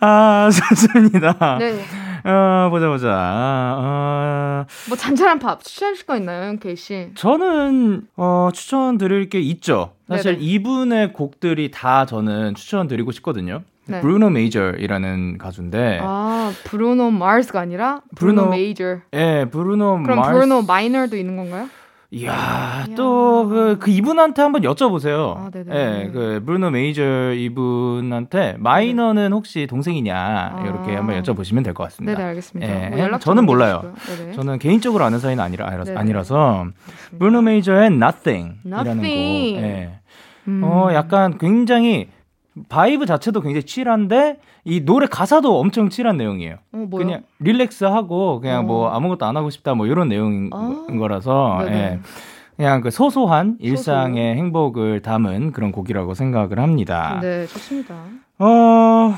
아 0.00 0.48
좋습니다. 0.50 1.58
네. 1.58 1.78
어 2.24 2.68
보자 2.70 2.88
보자. 2.88 3.08
어, 3.78 4.64
뭐 4.88 4.96
잔잔한 4.96 5.38
팝 5.38 5.62
추천하실 5.62 6.06
거 6.06 6.16
있나요, 6.16 6.46
영케이 6.48 6.76
씨? 6.76 7.10
저는 7.14 8.06
어 8.16 8.50
추천드릴 8.52 9.28
게 9.28 9.40
있죠. 9.40 9.92
사실 10.08 10.32
네네. 10.34 10.44
이분의 10.44 11.12
곡들이 11.12 11.70
다 11.70 12.06
저는 12.06 12.54
추천드리고 12.54 13.10
싶거든요. 13.12 13.62
네. 13.86 14.00
브루노 14.00 14.30
메이저이라는 14.30 15.38
가수인데, 15.38 15.98
아, 16.02 16.52
브루노 16.64 17.10
마르스가 17.10 17.58
아니라 17.60 18.00
브루노 18.14 18.42
브루노 18.42 18.50
메이저. 18.50 18.98
예 19.12 19.46
브루노 19.50 20.02
그럼 20.04 20.20
마르스. 20.20 20.32
브루노 20.34 20.62
마이너도 20.62 21.16
있는 21.16 21.36
건가요? 21.36 21.68
이야, 22.14 22.84
이야. 22.88 22.94
또, 22.94 23.48
그, 23.48 23.78
그 23.80 23.90
이분한테 23.90 24.42
한번 24.42 24.60
여쭤보세요. 24.62 25.34
아, 25.34 25.50
네네. 25.50 25.74
예, 25.74 26.10
그, 26.12 26.42
브루노 26.44 26.68
메이저 26.70 27.32
이분한테, 27.32 28.56
마이너는 28.58 29.32
혹시 29.32 29.66
동생이냐, 29.66 30.14
아. 30.14 30.62
이렇게 30.62 30.94
한번 30.94 31.22
여쭤보시면 31.22 31.64
될 31.64 31.72
것 31.72 31.84
같습니다. 31.84 32.18
네네 32.18 32.28
알겠습니다. 32.28 32.70
예, 32.84 32.88
뭐 32.90 32.98
연락 32.98 33.20
저는 33.22 33.38
좀 33.40 33.46
몰라요. 33.46 33.94
저는 34.34 34.58
개인적으로 34.58 35.04
아는 35.04 35.20
사이는 35.20 35.42
아니라, 35.42 35.70
네네. 35.84 35.98
아니라서, 35.98 36.66
브루노 37.18 37.40
메이저의 37.42 37.86
Nothing. 37.86 38.56
이라는 38.64 38.84
곡. 38.84 39.04
Nothing. 39.06 39.56
예. 39.64 39.90
음. 40.48 40.60
어, 40.64 40.92
약간 40.92 41.38
굉장히, 41.38 42.08
vibe 42.68 43.06
자체도 43.06 43.40
굉장히 43.40 43.64
chill한데, 43.64 44.38
이 44.64 44.84
노래 44.84 45.06
가사도 45.06 45.58
엄청 45.58 45.88
chill한 45.88 46.16
내용이에요. 46.16 46.56
어? 46.72 46.88
그냥 46.90 47.22
relax하고, 47.38 48.40
그냥 48.40 48.60
어. 48.60 48.62
뭐 48.62 48.90
아무것도 48.90 49.24
안 49.24 49.36
하고 49.36 49.50
싶다, 49.50 49.74
뭐 49.74 49.86
이런 49.86 50.08
내용인 50.08 50.50
아. 50.52 50.86
거라서, 50.98 51.62
네네. 51.64 51.76
예. 51.76 51.98
그냥 52.56 52.80
그 52.82 52.90
소소한 52.90 53.56
일상의 53.60 54.36
행복을 54.36 55.00
담은 55.00 55.52
그런 55.52 55.72
곡이라고 55.72 56.14
생각을 56.14 56.60
합니다. 56.60 57.18
네, 57.20 57.46
좋습니다. 57.46 57.94
어, 58.38 59.14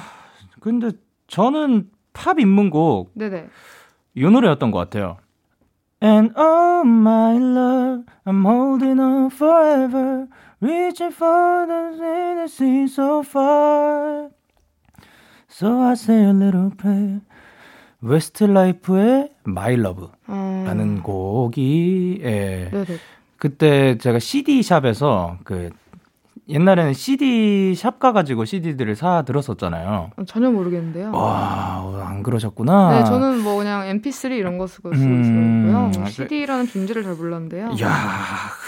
근데 0.61 0.93
저는 1.27 1.91
팝 2.13 2.39
입문곡 2.39 3.11
네네. 3.15 3.49
이 4.15 4.23
노래였던 4.23 4.71
것 4.71 4.79
같아요. 4.79 5.17
And 6.03 6.33
oh 6.39 6.87
my 6.87 7.37
love, 7.37 8.05
I'm 8.25 8.47
holding 8.47 9.01
on 9.01 9.27
forever, 9.27 10.27
reaching 10.61 11.13
for 11.13 11.67
the 11.67 11.97
that 11.99 12.51
seems 12.51 12.95
so 12.95 13.23
far. 13.23 14.31
So 15.49 15.81
I 15.83 15.95
say 15.95 16.25
a 16.25 16.33
little 16.33 16.71
prayer. 16.71 17.21
웨스트라이프의 18.01 19.31
My 19.47 19.75
Love. 19.75 20.09
어... 20.27 20.65
라는 20.67 21.03
곡이 21.03 22.21
예. 22.23 22.69
네네. 22.71 22.99
그때 23.39 23.99
제가 23.99 24.19
CD 24.19 24.63
샵에서 24.63 25.39
그 25.45 25.71
옛날에는 26.47 26.93
CD 26.93 27.75
샵 27.75 27.99
가가지고 27.99 28.45
CD들을 28.45 28.97
사 28.97 29.23
들었었잖아요. 29.23 30.11
어, 30.15 30.25
전혀 30.27 30.51
모르겠는데요. 30.51 31.11
와, 31.13 32.05
안 32.07 32.23
그러셨구나. 32.23 32.91
네, 32.99 33.05
저는 33.05 33.41
뭐 33.41 33.57
그냥 33.57 33.83
MP3 33.99 34.33
이런 34.33 34.59
거 34.59 34.67
쓰고 34.67 34.93
쓰고 34.95 35.05
음, 35.07 35.91
있었고요. 35.91 36.05
그- 36.05 36.11
CD라는 36.11 36.67
존재를 36.67 37.03
잘 37.03 37.15
몰랐는데요. 37.15 37.71
이야, 37.79 37.89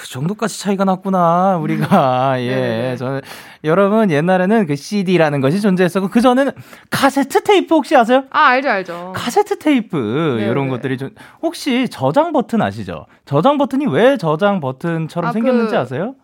그 0.00 0.08
정도까지 0.08 0.58
차이가 0.58 0.84
났구나, 0.86 1.58
우리가. 1.58 2.40
예. 2.40 2.48
네네네. 2.48 2.96
저는, 2.96 3.20
여러분, 3.64 4.10
옛날에는 4.10 4.66
그 4.66 4.74
CD라는 4.74 5.42
것이 5.42 5.60
존재했었고, 5.60 6.08
그전에는 6.08 6.52
카세트 6.90 7.42
테이프 7.42 7.74
혹시 7.74 7.94
아세요? 7.94 8.24
아, 8.30 8.46
알죠, 8.46 8.70
알죠. 8.70 9.12
카세트 9.14 9.58
테이프, 9.58 10.36
네네. 10.38 10.50
이런 10.50 10.68
것들이 10.70 10.96
좀, 10.96 11.10
혹시 11.42 11.88
저장 11.90 12.32
버튼 12.32 12.62
아시죠? 12.62 13.04
저장 13.26 13.58
버튼이 13.58 13.84
왜 13.88 14.16
저장 14.16 14.60
버튼처럼 14.60 15.28
아, 15.28 15.32
생겼는지 15.32 15.72
그- 15.72 15.78
아세요? 15.78 16.14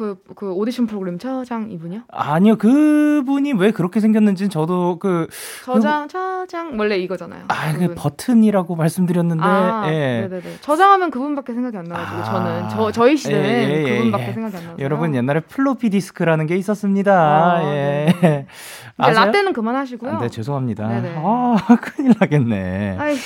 그, 0.00 0.16
그 0.34 0.50
오디션 0.52 0.86
프로그램 0.86 1.18
저장 1.18 1.70
이분이요? 1.70 2.04
아니요, 2.08 2.56
그분이 2.56 3.52
왜 3.52 3.70
그렇게 3.70 4.00
생겼는지는 4.00 4.48
저도 4.48 4.98
그, 4.98 5.26
저장, 5.66 6.08
저장, 6.08 6.78
원래 6.78 6.96
이거잖아요. 6.96 7.44
아, 7.48 7.72
그. 7.74 7.94
버튼이라고 7.94 8.76
말씀드렸는데, 8.76 9.42
아, 9.44 9.82
예. 9.88 10.20
네네네. 10.22 10.60
저장하면 10.62 11.10
그분밖에 11.10 11.52
생각이 11.52 11.76
안 11.76 11.84
나가지고 11.84 12.16
아. 12.16 12.24
저는 12.24 12.68
저 12.70 12.90
저희 12.90 13.14
시대는 13.14 13.44
예, 13.44 13.68
예, 13.68 13.84
예, 13.84 13.98
그분밖에 13.98 14.28
예. 14.28 14.32
생각이 14.32 14.56
안 14.56 14.64
나서. 14.64 14.78
여러분 14.78 15.14
옛날에 15.14 15.40
플로피 15.40 15.90
디스크라는 15.90 16.46
게 16.46 16.56
있었습니다. 16.56 17.12
아, 17.12 17.62
예. 17.64 18.06
네. 18.22 18.46
라떼는 18.96 19.52
그만하시고요. 19.52 20.12
아, 20.12 20.20
네, 20.20 20.28
죄송합니다. 20.30 20.88
네네. 20.88 21.14
아, 21.18 21.56
큰일 21.82 22.14
나겠네. 22.18 22.96
아이, 22.98 23.16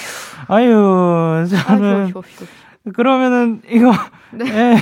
아유, 0.49 0.77
아이, 1.39 1.47
저는 1.47 2.09
휴, 2.09 2.19
휴, 2.19 2.45
휴. 2.45 2.47
그러면은 2.93 3.63
이거 3.71 3.93
네. 4.33 4.45
예. 4.47 4.77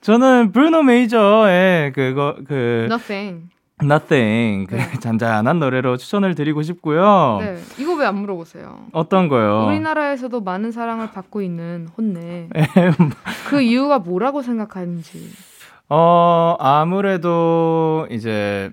저는 0.00 0.52
브루노 0.52 0.82
메이저의 0.84 1.92
그거 1.92 2.36
그 2.46 2.86
Nothing. 2.90 3.48
Nothing 3.82 4.66
그 4.70 4.76
네. 4.76 4.90
잔잔한 5.00 5.58
노래로 5.58 5.96
추천을 5.96 6.34
드리고 6.34 6.62
싶고요. 6.62 7.38
네, 7.40 7.56
이거 7.78 7.94
왜 7.94 8.06
안 8.06 8.16
물어보세요? 8.16 8.86
어떤 8.92 9.28
거요? 9.28 9.66
우리나라에서도 9.66 10.40
많은 10.40 10.70
사랑을 10.72 11.10
받고 11.10 11.42
있는 11.42 11.88
혼내. 11.96 12.48
예, 12.56 12.66
그 13.48 13.60
이유가 13.60 13.98
뭐라고 13.98 14.42
생각하는지. 14.42 15.28
어, 15.88 16.56
아무래도 16.60 18.06
이제 18.10 18.70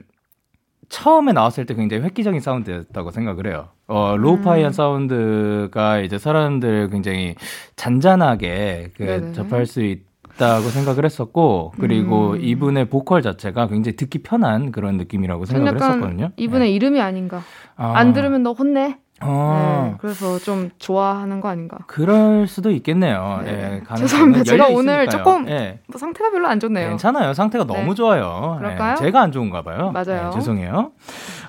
처음에 0.90 1.34
나왔을 1.34 1.66
때 1.66 1.74
굉장히 1.74 2.04
획기적인 2.04 2.40
사운드였다고 2.40 3.12
생각을 3.12 3.48
해요. 3.48 3.70
어, 3.88 4.16
로우파이한 4.18 4.70
음. 4.70 4.74
사운드가 4.74 6.00
이제 6.00 6.18
사람들 6.18 6.90
굉장히 6.90 7.36
잔잔하게 7.76 8.92
그 8.96 9.04
네네. 9.04 9.34
접할 9.34 9.66
수 9.66 9.82
있 9.82 10.06
다고 10.38 10.68
생각을 10.68 11.06
했었고, 11.06 11.72
그리고 11.80 12.32
음. 12.32 12.42
이분의 12.42 12.90
보컬 12.90 13.22
자체가 13.22 13.68
굉장히 13.68 13.96
듣기 13.96 14.20
편한 14.20 14.72
그런 14.72 14.98
느낌이라고 14.98 15.46
생각을 15.46 15.82
했었거든요. 15.82 16.32
이분의 16.36 16.74
이름이 16.74 17.00
아닌가. 17.00 17.42
아. 17.78 17.94
안 17.96 18.12
들으면 18.12 18.44
너 18.44 18.52
혼내. 18.52 18.98
어, 19.22 19.90
네, 19.92 19.98
그래서 20.02 20.38
좀 20.40 20.70
좋아하는 20.78 21.40
거 21.40 21.48
아닌가. 21.48 21.78
그럴 21.88 22.48
수도 22.48 22.70
있겠네요. 22.72 23.42
네. 23.46 23.50
예, 23.52 23.82
가능성은 23.86 24.34
죄송합니다. 24.34 24.44
제가 24.44 24.68
오늘. 24.68 25.08
조금 25.08 25.48
예. 25.50 25.80
뭐 25.88 25.98
상태가 25.98 26.32
별로 26.32 26.48
안 26.48 26.60
좋네요. 26.60 26.90
괜찮아요. 26.90 27.34
상태가 27.34 27.66
네. 27.66 27.74
너무 27.74 27.96
좋아요. 27.96 28.58
그럴까요? 28.60 28.92
예, 28.92 28.96
제가 28.98 29.22
안 29.22 29.32
좋은가 29.32 29.62
봐요. 29.62 29.92
맞아요. 29.94 30.28
예, 30.34 30.36
죄송해요. 30.38 30.92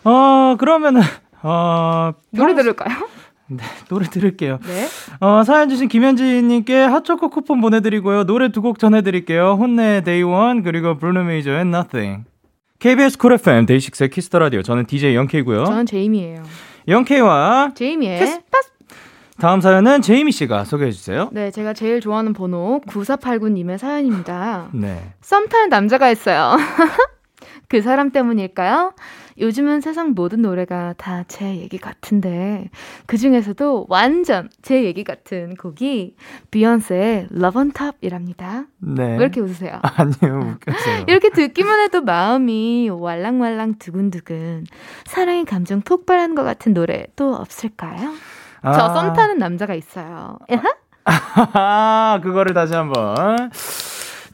어, 0.05 0.57
그러면은 0.59 1.03
어, 1.43 2.13
노래 2.31 2.55
평- 2.55 2.63
들을까요? 2.63 2.97
노래 3.89 4.07
들을게요. 4.07 4.59
네. 4.63 4.87
어, 5.21 5.43
사연 5.45 5.69
주신 5.69 5.89
김현지님께 5.89 6.77
핫초코 6.85 7.31
쿠폰 7.31 7.61
보내드리고요. 7.61 8.25
노래 8.25 8.49
두 8.51 8.61
곡 8.61 8.79
전해드릴게요. 8.79 9.53
HONNE 9.59 10.03
Day 10.03 10.33
One 10.33 10.63
그리고 10.63 10.97
브루노 10.99 11.23
메이저의 11.25 11.61
Nothing. 11.63 12.25
KBS 12.79 13.19
Cool 13.19 13.33
FM 13.35 13.67
데이식스의 13.67 14.11
키스 14.11 14.28
더 14.28 14.39
라디오. 14.39 14.63
저는 14.63 14.87
DJ 14.87 15.15
영케이고요. 15.15 15.65
저는 15.65 15.87
제이미예요. 15.87 16.43
영케이와 16.89 17.73
제이미의 17.75 18.19
키스- 18.21 18.41
다음 19.39 19.61
사연은 19.61 20.01
제이미 20.01 20.33
씨가 20.33 20.65
소개해 20.65 20.91
주세요. 20.93 21.29
네, 21.31 21.51
제가 21.51 21.75
제일 21.75 22.01
좋아하는 22.01 22.33
번호 22.33 22.81
9489님의 22.87 23.77
사연입니다. 23.77 24.69
네. 24.73 25.13
썸 25.21 25.47
타는 25.49 25.69
남자가 25.69 26.11
있어요. 26.11 26.57
그 27.69 27.83
사람 27.83 28.11
때문일까요? 28.13 28.95
요즘은 29.39 29.81
세상 29.81 30.13
모든 30.15 30.43
노래가 30.43 30.95
다 30.97 31.25
제 31.29 31.57
얘기 31.57 31.77
같은데 31.79 32.71
그 33.07 33.17
중에서도 33.19 33.87
완전 33.89 34.49
제 34.63 34.85
얘기 34.85 35.03
같은 35.05 35.55
곡이 35.57 36.15
비욘세의 36.51 37.29
Love 37.33 37.59
on 37.59 37.73
Top이랍니다. 37.73 38.65
네. 38.79 39.17
왜 39.17 39.17
이렇게 39.17 39.41
웃으세요? 39.41 39.81
아니요, 39.83 40.57
웃겼어요. 40.57 41.05
이렇게 41.09 41.31
듣기만 41.31 41.81
해도 41.81 42.01
마음이 42.03 42.89
왈랑왈랑 42.91 43.79
두근두근 43.79 44.67
사랑의 45.05 45.45
감정 45.45 45.81
폭발하는 45.81 46.35
것 46.35 46.45
같은 46.45 46.75
노래 46.75 47.07
또 47.17 47.35
없을까요? 47.35 48.13
저 48.63 48.71
아. 48.71 48.95
썸 48.95 49.13
타는 49.13 49.39
남자가 49.39 49.75
있어요. 49.75 50.39
야하? 50.51 50.75
그거를 52.23 52.55
다시 52.55 52.75
한번. 52.75 53.51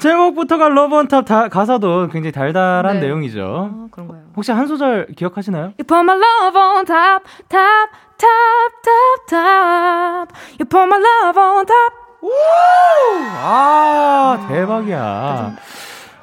제목부터가 0.03 0.69
Love 0.69 1.05
on 1.05 1.24
Top 1.24 1.51
가사도 1.51 2.09
굉장히 2.09 2.33
달달한 2.33 2.95
네. 2.97 3.03
내용이죠. 3.03 3.45
어, 3.45 3.87
그런가요? 3.93 4.23
혹시 4.35 4.51
한 4.51 4.67
소절 4.67 5.07
기억하시나요? 5.17 5.75
You 5.79 5.85
put 5.87 6.01
my 6.01 6.17
love 6.17 6.59
on 6.61 6.85
top, 6.85 7.25
top, 7.49 7.91
top, 8.19 8.73
top, 8.83 9.27
top. 9.29 10.35
You 10.59 10.67
put 10.69 10.83
my 10.83 11.01
love 11.01 11.41
on 11.41 11.67
top. 11.67 11.95
우! 12.21 12.31
아, 13.45 14.45
대박이야. 14.49 15.55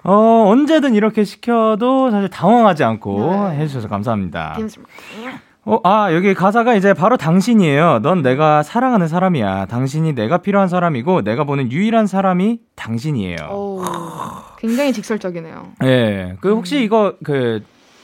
어, 0.03 0.13
언제든 0.48 0.93
이렇게 0.93 1.24
시켜도 1.24 2.12
사실 2.12 2.29
당황하지 2.29 2.83
않고 2.83 3.50
네. 3.51 3.59
해주셔서 3.59 3.88
감사합니다. 3.88 4.57
어, 5.69 5.79
아, 5.83 6.11
여기 6.13 6.33
가사가 6.33 6.73
이제 6.73 6.95
바로 6.95 7.15
당신이에요. 7.15 7.99
넌 8.01 8.23
내가 8.23 8.63
사랑하는 8.63 9.07
사람이야. 9.07 9.67
당신이 9.67 10.13
내가 10.15 10.39
필요한 10.39 10.67
사람이고, 10.67 11.21
내가 11.21 11.43
보는 11.43 11.71
유일한 11.71 12.07
사람이 12.07 12.59
당신이에요. 12.75 13.38
오, 13.51 13.83
굉장히 14.57 14.91
직설적이네요. 14.93 15.73
예. 15.83 15.85
네, 15.85 16.35
그 16.41 16.55
혹시 16.55 16.77
음. 16.77 16.81
이거 16.81 17.13
그 17.23 17.63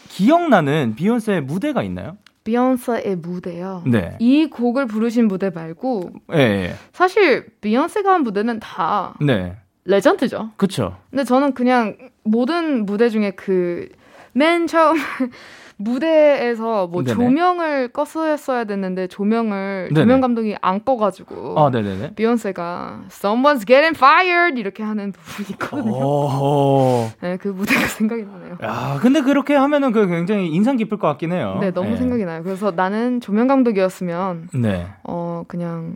기억나는 0.10 0.94
비욘세 0.96 1.40
무대가 1.40 1.82
있나요? 1.82 2.18
비욘세의 2.44 3.16
무대요. 3.16 3.82
네. 3.88 4.16
이 4.20 4.46
곡을 4.46 4.86
부르신 4.86 5.28
무대 5.28 5.50
말고, 5.50 6.12
예. 6.34 6.38
네. 6.38 6.76
사실 6.94 7.48
비욘세가 7.62 8.14
한 8.14 8.22
무대는 8.22 8.60
다 8.60 9.16
네. 9.20 9.56
레전드죠. 9.86 10.52
그렇죠. 10.58 10.98
근데 11.10 11.24
저는 11.24 11.56
그냥 11.56 11.98
모든 12.24 12.86
무대 12.86 13.10
중에 13.10 13.32
그 13.32 13.90
맨 14.36 14.68
처음 14.68 14.98
무대에서 15.78 16.88
뭐 16.88 17.04
네네. 17.04 17.16
조명을 17.16 17.90
껐어야 17.90 18.68
됐는데 18.68 19.08
조명을 19.08 19.90
네네. 19.94 20.02
조명 20.02 20.22
감독이 20.22 20.56
안 20.62 20.84
꺼가지고 20.84 21.58
아, 21.60 21.70
네네네. 21.70 22.16
비욘세가 22.16 23.06
Someone's 23.10 23.66
getting 23.66 23.96
fired 23.96 24.60
이렇게 24.60 24.84
하는 24.84 25.12
부분이 25.14 25.50
있거든요. 25.52 27.12
네, 27.22 27.38
그 27.38 27.48
무대가 27.48 27.88
생각이 27.88 28.24
나네요. 28.24 28.58
야, 28.64 29.00
근데 29.02 29.22
그렇게 29.22 29.56
하면은 29.56 29.92
그 29.94 30.06
굉장히 30.08 30.48
인상 30.50 30.76
깊을 30.78 30.98
것 30.98 31.08
같긴 31.08 31.32
해요. 31.32 31.58
네, 31.62 31.72
너무 31.72 31.92
네. 31.92 31.98
생각이 31.98 32.26
나요. 32.26 32.44
그래서 32.44 32.72
나는 32.72 33.22
조명 33.22 33.48
감독이었으면 33.48 34.50
네. 34.54 34.88
어 35.04 35.44
그냥 35.48 35.96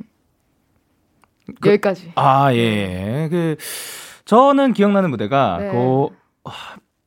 그, 1.62 1.70
여기까지. 1.70 2.14
아 2.16 2.54
예, 2.54 3.28
그 3.30 3.56
저는 4.26 4.74
기억나는 4.74 5.10
무대가 5.10 5.58
네. 5.60 5.72
그 5.72 6.08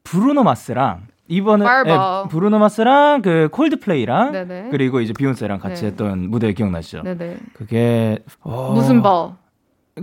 브루노 0.04 0.42
마스랑 0.42 1.06
이번에 1.32 1.64
예, 1.64 2.28
브루노 2.28 2.58
마스랑 2.58 3.22
그 3.22 3.48
콜드플레이랑 3.52 4.32
네네. 4.32 4.68
그리고 4.70 5.00
이제 5.00 5.14
비욘세랑 5.14 5.60
같이 5.60 5.82
네. 5.82 5.88
했던 5.88 6.28
무대 6.30 6.52
기억나시죠? 6.52 7.02
네네. 7.02 7.36
그게 7.54 8.18
어, 8.40 8.72
무슨 8.74 9.00
버? 9.02 9.36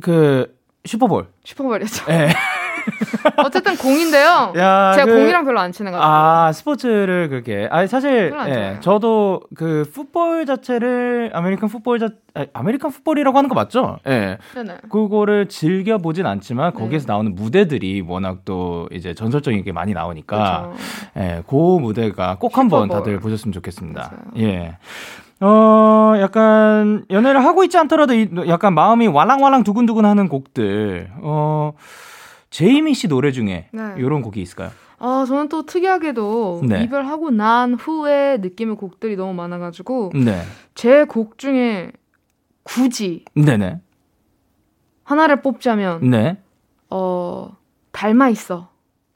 그 0.01 0.57
슈퍼볼. 0.86 1.27
슈퍼볼이었죠. 1.43 2.05
네. 2.07 2.29
어쨌든 3.43 3.75
공인데요. 3.77 4.53
야, 4.57 4.93
제가 4.93 5.05
그, 5.05 5.13
공이랑 5.13 5.45
별로 5.45 5.59
안 5.59 5.71
치는 5.71 5.91
것 5.91 5.98
같아요. 5.98 6.13
아 6.13 6.51
스포츠를 6.51 7.29
그렇게. 7.29 7.67
아니 7.71 7.88
사실 7.88 8.33
예, 8.48 8.77
저도 8.81 9.41
그 9.55 9.89
풋볼 9.93 10.45
자체를 10.45 11.31
아메리칸 11.33 11.69
풋볼 11.69 12.00
자 12.00 12.09
아, 12.53 12.63
아메리칸 12.63 12.91
풋볼이라고 12.91 13.38
하는 13.38 13.50
거 13.50 13.55
맞죠? 13.55 13.98
예. 14.07 14.38
네네. 14.53 14.77
그거를 14.89 15.50
즐겨 15.50 15.98
보진 15.98 16.25
않지만 16.25 16.74
거기에서 16.74 17.07
네. 17.07 17.13
나오는 17.13 17.36
무대들이 17.36 18.01
워낙 18.07 18.39
또 18.45 18.88
이제 18.91 19.13
전설적인 19.13 19.63
게 19.63 19.71
많이 19.71 19.93
나오니까 19.93 20.74
그렇죠. 20.74 20.75
예, 21.17 21.43
그 21.48 21.55
무대가 21.55 22.38
꼭 22.39 22.57
한번 22.57 22.89
다들 22.89 23.19
보셨으면 23.19 23.51
좋겠습니다. 23.53 24.12
맞아요. 24.12 24.48
예. 24.48 24.77
어, 25.41 26.15
약간 26.19 27.05
연애를 27.09 27.43
하고 27.45 27.63
있지 27.63 27.77
않더라도 27.77 28.13
약간 28.48 28.74
마음이 28.74 29.07
왈랑왈랑 29.07 29.63
두근두근 29.63 30.05
하는 30.05 30.27
곡들. 30.27 31.12
어, 31.21 31.74
제이미 32.49 32.93
씨 32.93 33.07
노래 33.07 33.31
중에 33.31 33.69
네. 33.71 33.93
이런 33.97 34.21
곡이 34.21 34.41
있을까요? 34.41 34.71
아, 34.97 35.25
저는 35.27 35.49
또 35.49 35.65
특이하게도 35.65 36.61
네. 36.67 36.83
이별하고 36.83 37.31
난 37.31 37.73
후에 37.75 38.37
느낌의 38.37 38.75
곡들이 38.75 39.15
너무 39.15 39.33
많아가지고 39.33 40.11
네. 40.15 40.41
제곡 40.75 41.37
중에 41.37 41.91
굳이 42.63 43.23
네네. 43.35 43.79
하나를 45.03 45.41
뽑자면 45.41 46.09
네. 46.09 46.37
어 46.89 47.55
닮아 47.91 48.29
있어. 48.29 48.69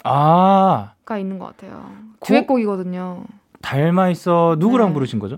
아가 0.03 1.17
있는 1.17 1.37
것 1.37 1.47
같아요. 1.47 1.91
듀엣곡이거든요. 2.21 3.23
닮아 3.61 4.09
있어 4.09 4.55
누구랑 4.59 4.89
네. 4.89 4.93
부르신 4.93 5.19
거죠? 5.19 5.37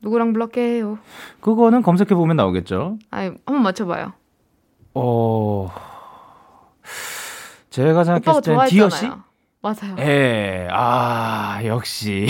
누구랑 0.00 0.32
불렀게요? 0.32 0.98
그거는 1.40 1.82
검색해 1.82 2.14
보면 2.14 2.36
나오겠죠. 2.36 2.98
아니 3.10 3.28
한번 3.46 3.62
맞춰봐요. 3.62 4.12
어. 4.94 5.68
제가 7.76 8.04
생각했을 8.04 8.40
땐 8.40 8.58
디어 8.68 8.88
씨? 8.88 9.06
맞아요. 9.60 9.96
예, 9.98 10.66
아, 10.70 11.60
역시. 11.66 12.26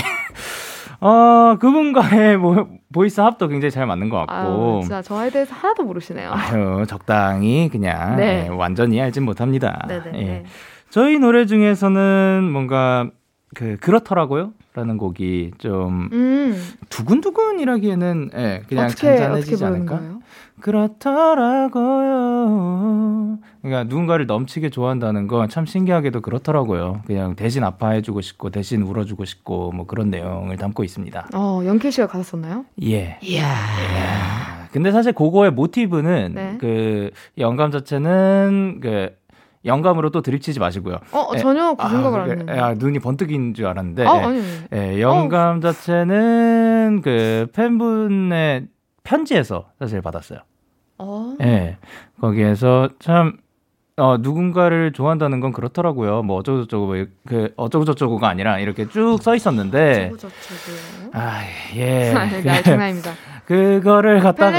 어, 1.01 1.57
그분과의 1.61 2.37
뭐, 2.37 2.67
voice 2.93 3.21
합도 3.21 3.47
굉장히 3.47 3.71
잘 3.71 3.87
맞는 3.87 4.09
것 4.09 4.17
같고. 4.27 4.33
아유, 4.33 4.81
진짜 4.83 5.03
저에 5.03 5.31
대해서 5.31 5.55
하나도 5.55 5.85
모르시네요. 5.85 6.33
아유, 6.33 6.85
적당히 6.89 7.69
그냥 7.71 8.17
네. 8.17 8.47
예, 8.47 8.49
완전히 8.49 9.01
알진 9.01 9.23
못합니다. 9.25 9.85
네네. 9.87 10.19
예. 10.19 10.45
저희 10.91 11.19
노래 11.21 11.47
중에서는 11.47 12.49
뭔가 12.51 13.09
그 13.55 13.77
그렇더라고요. 13.77 14.53
라는 14.77 14.99
곡이 14.99 15.53
좀 15.57 16.11
음. 16.13 16.63
두근두근이라기에는 16.91 18.31
예, 18.37 18.63
그냥 18.69 18.85
어떻게, 18.85 19.17
잔잔해지지 19.17 19.65
않을까? 19.65 19.97
거예요? 19.99 20.21
그렇더라고요. 22.07 23.39
그러니까 23.63 23.85
누군가를 23.85 24.27
넘치게 24.27 24.69
좋아한다는 24.71 25.27
건 25.29 25.49
참 25.49 25.65
신기하게도 25.65 26.21
그렇더라고요. 26.21 27.01
그냥 27.07 27.35
대신 27.37 27.65
아파해주고 27.65 28.21
싶고 28.21 28.51
대신 28.51 28.83
울어주고 28.83 29.25
싶고 29.25 29.73
뭐 29.73 29.87
그런 29.87 30.11
내용을 30.11 30.59
담고 30.59 30.85
있습니다. 30.85 31.29
어, 31.35 31.63
영케 31.65 31.91
씨가 31.91 32.07
가사 32.09 32.23
썼나요? 32.23 32.67
예. 32.83 33.19
이야. 33.23 33.45
예. 33.47 34.67
근데 34.73 34.93
사실 34.93 35.13
그거의 35.15 35.53
모티브는 35.53 36.33
네. 36.35 36.59
그 36.61 37.11
영감 37.39 37.71
자체는 37.71 38.81
그 38.83 39.11
영감으로 39.67 40.11
또 40.11 40.23
드립치지 40.23 40.61
마시고요. 40.61 40.99
어, 41.13 41.31
예. 41.35 41.39
전혀 41.39 41.75
그 41.75 41.89
생각을 41.89 42.21
안 42.21 42.31
했는데. 42.31 42.59
아, 42.59 42.75
눈이 42.75 43.01
번뜩인 43.01 43.55
줄 43.55 43.67
알았는데. 43.67 44.07
어, 44.07 44.11
아니. 44.11 44.43
예, 44.75 45.01
영감 45.01 45.59
어. 45.59 45.61
자체는 45.61 47.01
그 47.03 47.47
팬분의 47.53 48.67
편지에서 49.03 49.67
사실 49.79 50.01
받았어요. 50.01 50.41
어. 50.99 51.35
예. 51.43 51.77
거기에서 52.21 52.89
참 52.99 53.37
어, 53.99 54.19
누군가를 54.19 54.93
좋아한다는 54.93 55.41
건 55.41 55.53
그렇더라고요. 55.53 56.23
뭐 56.23 56.37
어쩌고저쩌고 56.39 56.87
뭐그 56.87 57.55
어쩌고저쩌고가 57.57 58.29
아니라 58.29 58.59
이렇게 58.59 58.87
쭉 58.89 59.23
써 59.23 59.35
있었는데. 59.35 60.11
어쩌고저쩌고. 60.15 61.11
아, 61.15 61.41
예. 61.77 62.13
네, 62.45 62.63
장난입니다. 62.63 63.13
그거를 63.47 64.21
갖다가 64.21 64.51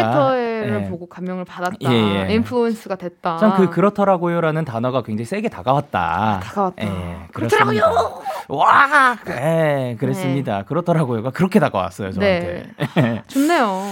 팬레터를 0.62 0.84
예. 0.86 0.90
보고 0.90 1.08
감명을 1.08 1.46
받았다. 1.46 1.78
예, 1.82 2.28
예. 2.30 2.34
influence가 2.36 2.96
됐다. 2.96 3.38
참 3.38 3.56
그 3.58 3.70
그렇더라고요라는 3.70 4.66
단어가 4.66 5.02
굉장히 5.04 5.26
세게 5.26 5.50
다가왔다. 5.50 6.00
아, 6.00 6.40
다가왔다. 6.40 6.86
예, 6.86 7.18
그렇더라고요. 7.34 8.22
와, 8.50 9.18
예, 9.30 9.96
그랬습니다. 10.00 10.58
네. 10.60 10.64
그렇더라고요가 10.66 11.32
그렇게 11.32 11.60
다가왔어요 11.60 12.12
저한테. 12.12 12.70
네. 12.96 13.24
좋네요. 13.28 13.84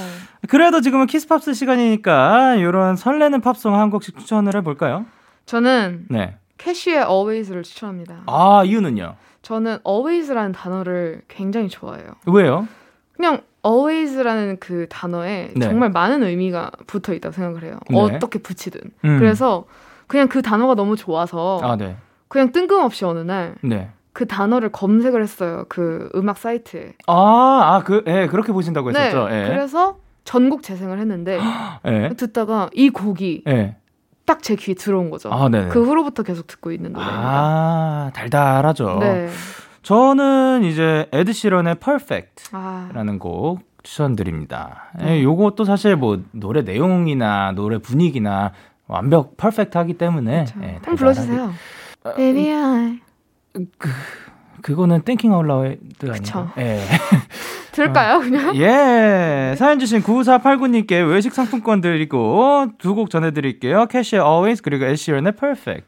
그래도 0.49 0.81
지금은 0.81 1.07
키스팝스 1.07 1.53
시간이니까 1.53 2.55
이런 2.55 2.95
설레는 2.95 3.41
팝송 3.41 3.75
한 3.75 3.89
곡씩 3.89 4.17
추천을 4.19 4.55
해볼까요? 4.57 5.05
저는 5.45 6.05
네. 6.09 6.35
캐시의 6.57 6.97
Always를 7.07 7.63
추천합니다. 7.63 8.23
아 8.27 8.63
이유는요? 8.65 9.15
저는 9.41 9.79
always라는 9.85 10.51
단어를 10.53 11.21
굉장히 11.27 11.69
좋아해요. 11.69 12.07
왜요? 12.25 12.67
그냥 13.15 13.41
always라는 13.65 14.57
그 14.59 14.87
단어에 14.89 15.51
네. 15.55 15.67
정말 15.67 15.89
많은 15.89 16.23
의미가 16.23 16.71
붙어 16.87 17.13
있다고 17.13 17.33
생각을 17.33 17.63
해요. 17.63 17.77
네. 17.89 17.97
어떻게 17.97 18.39
붙이든. 18.39 18.81
음. 19.05 19.19
그래서 19.19 19.65
그냥 20.07 20.27
그 20.27 20.41
단어가 20.41 20.75
너무 20.75 20.95
좋아서 20.95 21.59
아, 21.63 21.75
네. 21.75 21.97
그냥 22.27 22.51
뜬금없이 22.51 23.05
어느 23.05 23.19
날 23.19 23.55
네. 23.61 23.89
그 24.13 24.27
단어를 24.27 24.71
검색을 24.71 25.21
했어요. 25.21 25.65
그 25.67 26.09
음악 26.15 26.37
사이트에. 26.37 26.93
아, 27.07 27.13
아, 27.13 27.83
그, 27.83 28.03
예, 28.07 28.27
그렇게 28.27 28.53
보신다고 28.53 28.91
네. 28.91 28.99
했었죠. 28.99 29.27
예. 29.29 29.47
그래서 29.47 29.97
전곡 30.23 30.63
재생을 30.63 30.99
했는데 30.99 31.39
예. 31.85 32.09
듣다가 32.15 32.69
이 32.73 32.89
곡이 32.89 33.43
예. 33.47 33.75
딱제 34.25 34.55
귀에 34.55 34.73
들어온 34.73 35.09
거죠. 35.09 35.29
아, 35.31 35.49
그 35.49 35.83
후로부터 35.83 36.23
계속 36.23 36.47
듣고 36.47 36.71
있는 36.71 36.93
노래입니다. 36.93 37.21
아, 37.21 38.11
달달하죠. 38.13 38.97
네. 38.99 39.29
저는 39.85 40.63
이제 40.63 41.07
에드 41.11 41.31
시런의 41.31 41.75
Perfect라는 41.75 43.15
아. 43.15 43.17
곡 43.19 43.59
추천드립니다. 43.83 44.89
네. 44.97 45.19
예, 45.19 45.23
요것도 45.23 45.63
사실 45.63 45.95
뭐 45.95 46.23
노래 46.31 46.63
내용이나 46.63 47.51
노래 47.51 47.77
분위기나 47.77 48.51
완벽 48.87 49.37
perfect하기 49.37 49.93
때문에 49.99 50.45
예, 50.63 50.67
한번 50.81 50.95
불러주세요. 50.95 51.53
어, 52.03 52.13
Baby 52.15 52.51
I 52.51 52.99
그 53.77 53.89
그거는 54.63 55.03
Thinking 55.03 55.31
Out 55.31 55.45
Loud 55.45 55.77
아닌가? 56.09 56.51
예. 56.57 56.81
들을까요, 57.71 58.19
그냥? 58.21 58.55
예. 58.55 59.53
사연 59.55 59.77
주신 59.77 60.01
9489님께 60.01 61.07
외식 61.07 61.31
상품권 61.33 61.81
드리고 61.81 62.69
두 62.79 62.95
곡 62.95 63.11
전해드릴게요. 63.11 63.85
캐시의 63.85 64.19
Always 64.23 64.63
그리고 64.63 64.85
에드 64.85 65.01
시런의 65.01 65.33
Perfect. 65.33 65.87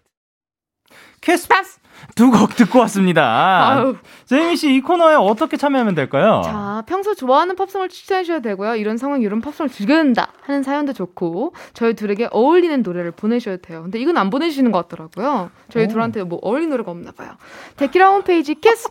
키스 1.22 1.48
팝스! 1.48 1.80
두 2.16 2.32
곡 2.32 2.56
듣고 2.56 2.80
왔습니다. 2.80 3.70
아유. 3.70 3.96
제이미 4.26 4.56
씨 4.56 4.76
이 4.76 4.82
코너에 4.82 5.16
어떻게 5.16 5.56
참여하면 5.58 5.96
될까요? 5.96 6.42
자, 6.44 6.84
평소 6.88 7.16
좋아하는 7.16 7.56
팝송을 7.56 7.90
추천해 7.90 8.24
주셔도 8.24 8.42
되고요. 8.42 8.76
이런 8.76 8.98
상황, 8.98 9.22
이런 9.22 9.40
팝송을 9.42 9.70
즐겨낸다 9.70 10.28
하는 10.42 10.64
사연도 10.64 10.94
좋고, 10.94 11.54
저희 11.74 11.94
둘에게 11.94 12.28
어울리는 12.32 12.82
노래를 12.82 13.12
보내주셔도 13.12 13.62
돼요. 13.62 13.84
근데 13.84 14.00
이건 14.00 14.18
안 14.18 14.30
보내주시는 14.30 14.72
것 14.72 14.88
같더라고요. 14.88 15.52
저희 15.70 15.86
오. 15.86 15.88
둘한테 15.88 16.24
뭐 16.24 16.40
어울리는 16.42 16.70
노래가 16.70 16.92
없나 16.92 17.12
봐요. 17.12 17.32
데키라 17.78 18.10
홈페이지 18.10 18.56
키스 18.56 18.90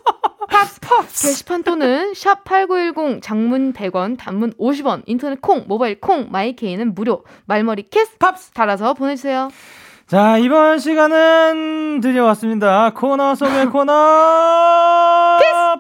팝스 0.49 0.81
게시판 1.27 1.63
또는 1.65 2.15
샵 2.15 2.45
8910 2.45 3.21
장문 3.23 3.73
100원, 3.73 4.17
단문 4.17 4.53
50원, 4.55 5.03
인터넷 5.07 5.41
콩, 5.43 5.65
모바일 5.67 6.01
콩, 6.01 6.29
마이케이는 6.31 6.95
무료. 6.95 7.25
말머리 7.47 7.85
키스 7.91 8.17
팝스. 8.19 8.53
달아서 8.53 8.95
보내주세요. 8.95 9.51
자, 10.07 10.39
이번 10.39 10.79
시간은 10.79 12.01
드디어 12.01 12.25
왔습니다. 12.27 12.91
코너 12.91 13.35
속의 13.35 13.67
코너 13.71 13.93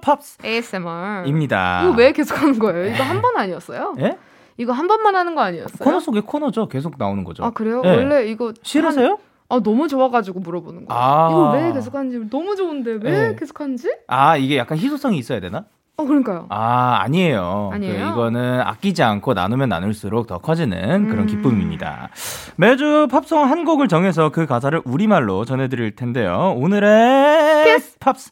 팝스 0.02 0.38
ASMR. 0.44 1.24
입니다. 1.26 1.82
이거 1.84 1.94
왜 1.96 2.10
계속 2.12 2.40
하는 2.42 2.58
거예요? 2.58 2.92
이거 2.92 3.02
한 3.04 3.20
번 3.22 3.36
아니었어요? 3.36 3.94
예? 4.00 4.18
이거 4.56 4.72
한 4.72 4.88
번만 4.88 5.14
하는 5.14 5.34
거 5.36 5.42
아니었어요? 5.42 5.78
코너 5.78 6.00
속의 6.00 6.22
코너죠. 6.22 6.66
계속 6.68 6.94
나오는 6.98 7.22
거죠. 7.22 7.44
아 7.44 7.50
그래요? 7.50 7.82
예. 7.84 7.88
원래 7.90 8.26
이거 8.26 8.52
싫으세요? 8.62 9.06
한- 9.10 9.16
아 9.48 9.60
너무 9.62 9.86
좋아가지고 9.86 10.40
물어보는 10.40 10.86
거예요. 10.86 11.00
아. 11.02 11.28
이거 11.30 11.50
왜 11.52 11.72
계속 11.72 11.94
하는지 11.94 12.28
너무 12.28 12.56
좋은데 12.56 12.98
왜 13.02 13.28
네. 13.28 13.36
계속 13.38 13.60
하는지? 13.60 13.94
아, 14.08 14.36
이게 14.36 14.56
약간 14.58 14.76
희소성이 14.76 15.18
있어야 15.18 15.38
되나? 15.38 15.66
어 15.98 16.04
그러니까요. 16.04 16.46
아, 16.50 16.98
아니에요. 17.00 17.70
아니에요? 17.72 18.06
그 18.06 18.10
이거는 18.10 18.60
아끼지 18.60 19.02
않고 19.02 19.32
나누면 19.32 19.70
나눌수록 19.70 20.26
더 20.26 20.38
커지는 20.38 21.08
그런 21.08 21.20
음. 21.20 21.26
기쁨입니다. 21.26 22.10
매주 22.56 23.08
팝송 23.10 23.44
한 23.44 23.64
곡을 23.64 23.88
정해서 23.88 24.30
그 24.30 24.44
가사를 24.44 24.82
우리말로 24.84 25.46
전해드릴 25.46 25.96
텐데요. 25.96 26.54
오늘의 26.58 27.78
팝스 27.98 28.30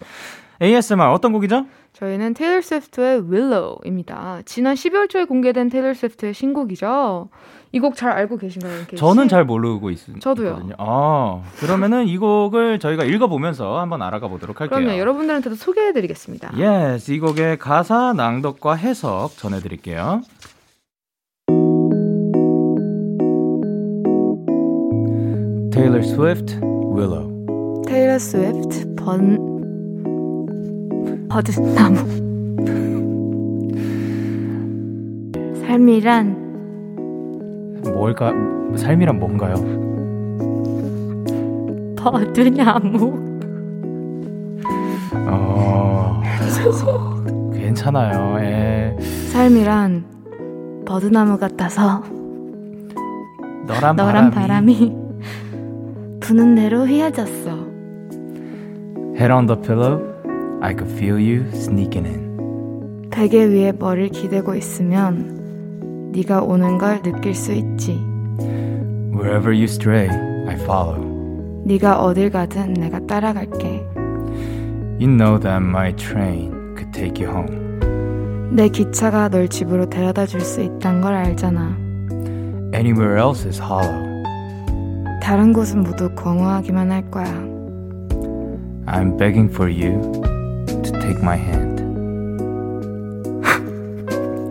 ASMR 0.63 1.03
어떤 1.13 1.33
곡이죠? 1.33 1.67
저희는 1.93 2.35
테일러 2.35 2.61
스위프트의 2.61 3.23
Willow입니다. 3.31 4.43
지난 4.47 4.75
12월 4.75 5.09
초에 5.09 5.25
공개된 5.25 5.69
테일러 5.69 5.95
스위프트의 5.95 6.35
신곡이죠. 6.35 7.29
이 7.73 7.81
곡 7.81 7.97
잘 7.97 8.13
알고 8.13 8.37
계신가요? 8.39 8.87
저는 8.97 9.27
잘 9.29 9.45
모르고 9.45 9.91
있, 9.91 9.99
저도요. 10.21 10.49
있거든요. 10.51 10.75
아, 10.79 11.43
그러면은 11.59 12.07
이 12.07 12.17
곡을 12.19 12.79
저희가 12.79 13.03
읽어보면서 13.05 13.81
한번 13.81 14.01
알아가 14.03 14.29
보도록 14.29 14.61
할게요. 14.61 14.77
그러면 14.79 14.97
여러분들한테도 14.99 15.57
소개해드리겠습니다. 15.57 16.53
Yes, 16.57 17.11
이 17.13 17.19
곡의 17.19 17.59
가사 17.59 18.13
낭독과 18.13 18.75
해석 18.75 19.37
전해드릴게요. 19.37 20.23
Taylor 25.73 26.03
Swift, 26.05 26.57
Willow. 26.63 27.83
테일러 27.87 28.19
스위프트 28.19 28.95
번 28.95 29.37
버드나무 31.29 31.97
삶이란 35.67 36.45
뭘까? 37.93 38.33
삶이란 38.77 39.19
뭔가요? 39.19 39.55
버드나무 41.97 43.25
어, 45.27 46.23
괜찮아요. 47.55 48.39
예. 48.45 48.97
삶이란 49.33 50.05
버드나무 50.87 51.39
같아서 51.39 52.03
너란, 53.67 53.97
너란 53.97 54.31
바람이, 54.31 54.31
바람이 54.31 54.97
부는 56.21 56.55
대로 56.55 56.87
휘어졌어. 56.87 57.51
Head 59.17 59.33
on 59.33 59.47
the 59.47 59.61
pillow, 59.63 60.01
I 60.63 60.75
could 60.75 60.91
feel 60.91 61.19
you 61.19 61.47
sneaking 61.53 62.07
in. 62.07 63.09
베개 63.11 63.47
위에 63.47 63.73
머리를 63.79 64.09
기대고 64.11 64.55
있으면 64.55 66.11
네가 66.13 66.43
오는 66.43 66.79
걸 66.79 67.03
느낄 67.03 67.35
수 67.35 67.53
있지. 67.53 67.93
Wherever 69.13 69.53
you 69.53 69.65
stray, 69.65 70.09
I 70.49 70.55
follow. 70.57 71.01
네가 71.65 72.03
어딜 72.03 72.31
가든 72.31 72.75
내가 72.75 73.01
따라갈게. 73.07 73.87
You 74.99 75.09
know 75.09 75.39
that 75.39 75.63
my 75.63 75.95
train 75.97 76.51
could 76.77 76.93
take 76.93 77.25
you 77.25 77.33
home. 77.33 77.65
내 78.53 78.69
기차가 78.69 79.29
널 79.29 79.49
집으로 79.49 79.89
데려다 79.89 80.27
줄 80.27 80.41
수 80.41 80.61
있단 80.63 81.01
걸 81.01 81.15
알잖아. 81.15 81.77
Anywhere 82.75 83.19
else 83.21 83.47
is 83.49 83.61
hollow. 83.61 84.25
다른 85.23 85.53
곳은 85.53 85.83
모두 85.83 86.09
공허하기만 86.15 86.91
할 86.91 87.11
거야. 87.11 87.25
I'm 88.87 89.17
begging 89.17 89.49
for 89.51 89.71
you 89.73 90.01
take 91.05 91.21
my 91.21 91.39
hand. 91.39 91.83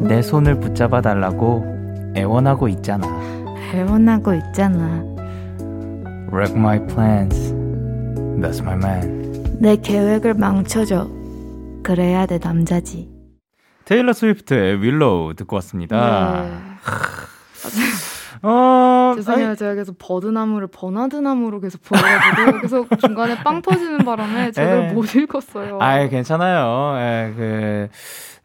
내 0.07 0.21
손을 0.21 0.59
붙잡아 0.59 1.01
달라고 1.01 1.63
애원하고 2.15 2.67
있잖아. 2.69 3.07
애원하고 3.73 4.33
있잖아. 4.35 5.01
Wreck 6.31 6.55
my 6.55 6.85
plans. 6.87 7.53
That's 8.39 8.61
my 8.61 8.75
man. 8.75 9.57
내 9.59 9.75
계획을 9.75 10.35
망쳐줘. 10.35 11.09
그래야 11.83 12.25
내 12.25 12.37
남자지. 12.37 13.09
테일러 13.85 14.13
스위프트의 14.13 14.81
Willow 14.81 15.33
듣고 15.35 15.55
왔습니다. 15.57 16.43
네. 16.43 16.49
어, 18.43 19.13
죄송해요. 19.15 19.56
제가 19.56 19.73
계속 19.75 19.95
버드나무를 19.97 20.67
버나드나무로 20.67 21.62
계속 21.62 21.82
보여가지고 21.84 22.60
계속 22.62 22.99
중간에 22.99 23.36
빵 23.43 23.62
터지는 23.62 23.99
바람에 23.99 24.51
제대로 24.51 24.84
에. 24.84 24.91
못 24.91 25.15
읽었어요. 25.15 25.77
아이 25.82 26.10
괜찮아요. 26.10 26.97
예, 26.99 27.34
그 27.36 27.88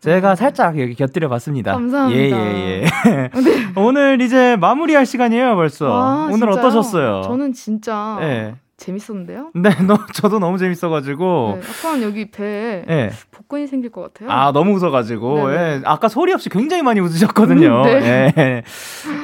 제가 0.00 0.36
살짝 0.36 0.78
여기 0.78 0.94
곁들여 0.94 1.28
봤습니다. 1.28 1.72
감사합니다. 1.72 2.20
예, 2.20 2.30
예, 2.30 2.84
예. 2.84 3.30
오늘 3.74 4.20
이제 4.20 4.56
마무리할 4.56 5.04
시간이에요, 5.04 5.56
벌써. 5.56 5.88
와, 5.90 6.24
오늘 6.26 6.38
진짜요? 6.46 6.54
어떠셨어요? 6.54 7.22
저는 7.22 7.52
진짜 7.52 8.18
예. 8.22 8.54
재밌었는데요. 8.78 9.50
네, 9.54 9.70
너, 9.86 9.98
저도 10.14 10.38
너무 10.38 10.56
재밌어가지고. 10.56 11.58
네, 11.60 11.68
약간 11.68 12.02
여기 12.02 12.30
배에 12.30 12.84
예. 12.88 13.10
복근이 13.30 13.66
생길 13.66 13.90
것 13.90 14.00
같아요. 14.02 14.30
아, 14.30 14.52
너무 14.52 14.72
웃어가지고. 14.74 15.48
네네. 15.50 15.62
예. 15.76 15.82
아까 15.84 16.08
소리 16.08 16.32
없이 16.32 16.48
굉장히 16.48 16.82
많이 16.82 17.00
웃으셨거든요. 17.00 17.82
음, 17.82 17.82
네. 17.82 18.32
예. 18.38 18.62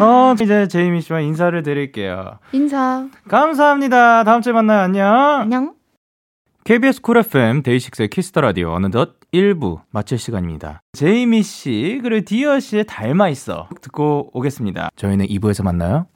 어, 0.05 0.35
이제 0.41 0.69
제이미 0.69 1.01
씨와 1.01 1.21
인사를 1.21 1.63
드릴게요. 1.63 2.39
인사. 2.53 3.07
감사합니다. 3.29 4.25
다음 4.25 4.43
주에 4.43 4.53
만나요. 4.53 4.81
안녕. 4.81 5.07
안녕. 5.41 5.75
KBS 6.65 7.03
쿨 7.03 7.19
FM 7.19 7.63
데이식스의 7.63 8.09
키스터 8.09 8.41
라디오 8.41 8.73
어느덧 8.73 9.21
1부 9.35 9.81
마칠 9.91 10.19
시간입니다. 10.19 10.81
제이미 10.95 11.43
씨 11.43 12.01
그리고 12.03 12.25
디어 12.25 12.59
씨의 12.59 12.87
닮아 12.87 13.29
있어 13.29 13.69
듣고 13.83 14.31
오겠습니다. 14.33 14.89
저희는 14.97 15.27
2부에서 15.27 15.63
만나요. 15.63 16.07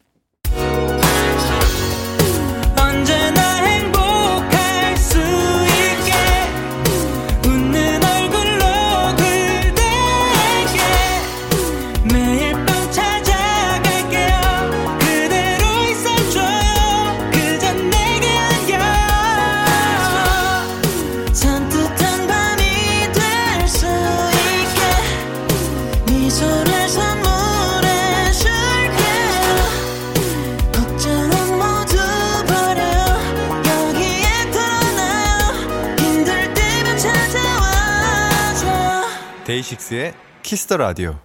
데이식스의 39.68 40.14
키스터 40.42 40.78
라디오. 40.78 41.16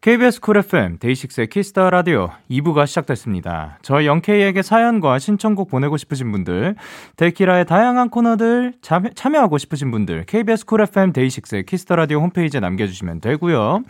KBS 0.00 0.40
쿨 0.40 0.58
FM 0.58 0.98
데이식스의 0.98 1.48
키스터 1.48 1.90
라디오 1.90 2.30
2부가 2.48 2.86
시작됐습니다. 2.86 3.78
저희 3.82 4.06
영케이에게 4.06 4.62
사연과 4.62 5.18
신청곡 5.18 5.68
보내고 5.68 5.96
싶으신 5.96 6.30
분들, 6.30 6.76
데키라의 7.16 7.66
다양한 7.66 8.10
코너들 8.10 8.74
참여, 8.80 9.10
참여하고 9.16 9.58
싶으신 9.58 9.90
분들, 9.90 10.24
KBS 10.26 10.66
쿨 10.66 10.82
FM 10.82 11.12
데이식스의 11.12 11.64
키스터 11.64 11.96
라디오 11.96 12.20
홈페이지에 12.20 12.60
남겨주시면 12.60 13.20
되고요. 13.20 13.82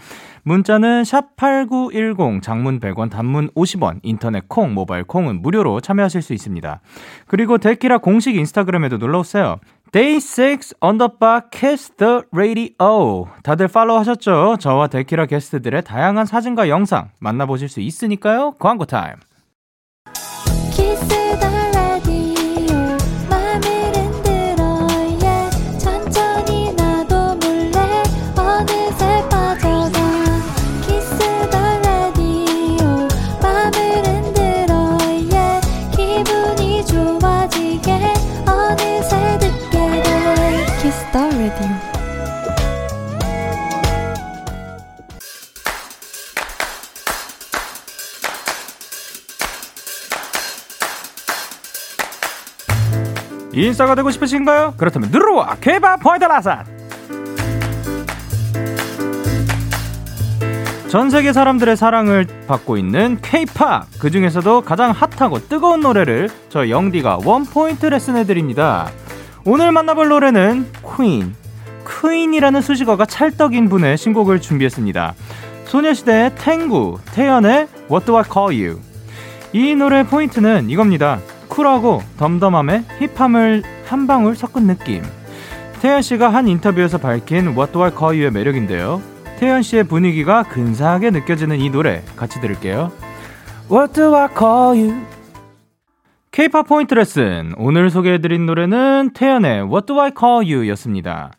문자는 0.44 1.04
샵 1.04 1.36
#8910 1.36 2.40
장문 2.42 2.80
100원, 2.80 3.10
단문 3.10 3.50
50원, 3.50 4.00
인터넷 4.02 4.48
콩, 4.48 4.72
모바일 4.72 5.04
콩은 5.04 5.42
무료로 5.42 5.80
참여하실 5.80 6.22
수 6.22 6.32
있습니다. 6.32 6.80
그리고 7.26 7.58
데키라 7.58 7.98
공식 7.98 8.34
인스타그램에도 8.36 8.96
놀러 8.96 9.18
오세요. 9.18 9.58
Day 9.90 10.20
6 10.20 10.74
언더바 10.80 11.48
Kiss 11.50 11.92
the 11.96 12.20
Radio. 12.34 13.28
다들 13.42 13.68
팔로우 13.68 13.96
하셨죠? 14.00 14.58
저와 14.60 14.88
데키라 14.88 15.24
게스트들의 15.24 15.82
다양한 15.82 16.26
사진과 16.26 16.68
영상 16.68 17.10
만나보실 17.18 17.70
수 17.70 17.80
있으니까요. 17.80 18.52
광고 18.58 18.84
타임. 18.84 19.14
인싸가 53.66 53.94
되고 53.94 54.10
싶으신가요? 54.10 54.74
그렇다면 54.76 55.10
누르와 55.10 55.56
케바 55.60 55.96
포인트 55.96 56.24
라산 56.24 56.64
전 60.88 61.10
세계 61.10 61.34
사람들의 61.34 61.76
사랑을 61.76 62.26
받고 62.46 62.78
있는 62.78 63.18
K-팝 63.20 63.88
그 63.98 64.10
중에서도 64.10 64.62
가장 64.62 64.90
핫하고 64.90 65.46
뜨거운 65.46 65.80
노래를 65.80 66.30
저 66.48 66.70
영디가 66.70 67.18
원 67.24 67.44
포인트 67.44 67.84
레슨해 67.84 68.24
드립니다. 68.24 68.88
오늘 69.44 69.70
만나볼 69.70 70.08
노래는 70.08 70.66
퀸 70.96 71.34
퀸이라는 72.00 72.60
수식어가 72.62 73.04
찰떡인 73.04 73.68
분의 73.68 73.98
신곡을 73.98 74.40
준비했습니다. 74.40 75.14
소녀시대의 75.66 76.34
탱구 76.36 76.98
태연의 77.12 77.68
What 77.90 78.06
Do 78.06 78.16
I 78.16 78.24
Call 78.24 78.58
You 78.58 78.80
이 79.52 79.74
노래의 79.74 80.04
포인트는 80.04 80.70
이겁니다. 80.70 81.18
쿨하고 81.58 82.02
덤덤함에 82.18 82.84
힙함을 83.00 83.64
한 83.84 84.06
방울 84.06 84.36
섞은 84.36 84.68
느낌. 84.68 85.02
태연 85.80 86.02
씨가 86.02 86.32
한 86.32 86.46
인터뷰에서 86.46 86.98
밝힌 86.98 87.48
What 87.48 87.72
Do 87.72 87.82
I 87.82 87.90
Call 87.90 88.16
You의 88.16 88.30
매력인데요. 88.30 89.02
태연 89.40 89.62
씨의 89.62 89.84
분위기가 89.84 90.44
근사하게 90.44 91.10
느껴지는 91.10 91.58
이 91.58 91.68
노래 91.68 92.04
같이 92.14 92.40
들을게요. 92.40 92.92
What 93.70 93.92
Do 93.92 94.14
I 94.14 94.28
Call 94.38 94.80
You? 94.80 95.17
K-팝 96.38 96.68
포인트 96.68 96.94
레슨. 96.94 97.52
오늘 97.56 97.90
소개해드린 97.90 98.46
노래는 98.46 99.10
태연의 99.12 99.62
What 99.64 99.86
Do 99.86 100.00
I 100.00 100.12
Call 100.16 100.48
You 100.48 100.68
였습니다. 100.68 101.32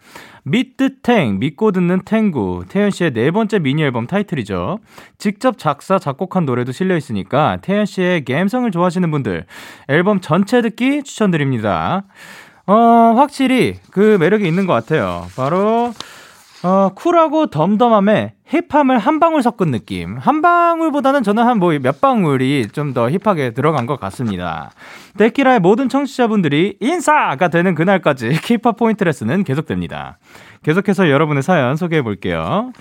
믿듯탱, 0.44 1.40
믿고 1.40 1.72
듣는 1.72 2.02
탱구, 2.04 2.66
태연 2.68 2.92
씨의 2.92 3.14
네 3.14 3.32
번째 3.32 3.60
미니 3.60 3.82
앨범 3.82 4.08
타이틀이죠. 4.08 4.80
직접 5.18 5.58
작사, 5.58 6.00
작곡한 6.00 6.44
노래도 6.44 6.74
실려 6.74 6.98
있으니까 6.98 7.60
태연 7.62 7.86
씨의 7.86 8.26
감성을 8.26 8.70
좋아하시는 8.70 9.10
분들 9.10 9.46
앨범 9.88 10.20
전체 10.20 10.62
듣기 10.62 11.04
추천드립니다. 11.04 12.04
어, 12.68 12.74
확실히 13.16 13.76
그 13.92 14.18
매력이 14.20 14.46
있는 14.46 14.66
것 14.66 14.74
같아요. 14.74 15.28
바로 15.38 15.94
어, 16.62 16.90
쿨하고 16.94 17.48
덤덤함에 17.48 18.34
힙함을 18.46 18.98
한 19.00 19.20
방울 19.22 19.42
섞은 19.44 19.72
느낌. 19.72 20.18
한 20.18 20.42
방울보다는 20.42 21.24
저는 21.24 21.44
한 21.44 21.58
뭐 21.60 21.80
몇 21.80 22.02
방울이 22.02 22.68
좀 22.74 22.94
더 22.94 23.10
힙하게 23.10 23.52
들어간 23.52 23.86
것 23.86 23.98
같습니다. 24.00 24.72
데키라의 25.18 25.60
모든 25.62 25.88
청취자분들이 25.88 26.78
인싸가 26.82 27.48
되는 27.48 27.76
그날까지 27.76 28.30
K-팝 28.44 28.76
포인트 28.76 29.04
레슨은 29.06 29.46
계속됩니다. 29.46 30.18
계속해서 30.64 31.10
여러분의 31.10 31.44
사연 31.44 31.78
소개해 31.78 32.02
볼게요. 32.02 32.74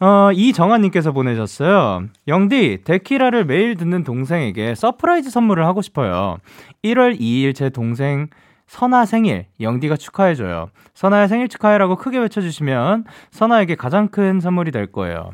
어, 0.00 0.30
이정아님께서 0.32 1.12
보내셨어요. 1.12 2.04
영디, 2.26 2.78
데키라를 2.84 3.44
매일 3.44 3.76
듣는 3.76 4.02
동생에게 4.02 4.74
surprise 4.74 5.30
선물을 5.30 5.64
하고 5.64 5.80
싶어요. 5.80 6.38
1월 6.82 7.20
2일 7.20 7.54
제 7.54 7.70
동생 7.70 8.26
선아 8.72 9.04
생일, 9.04 9.44
영디가 9.60 9.98
축하해줘요. 9.98 10.70
선아의 10.94 11.28
생일 11.28 11.48
축하해라고 11.48 11.96
크게 11.96 12.16
외쳐주시면 12.16 13.04
선아에게 13.30 13.74
가장 13.74 14.08
큰 14.08 14.40
선물이 14.40 14.70
될 14.70 14.90
거예요. 14.90 15.32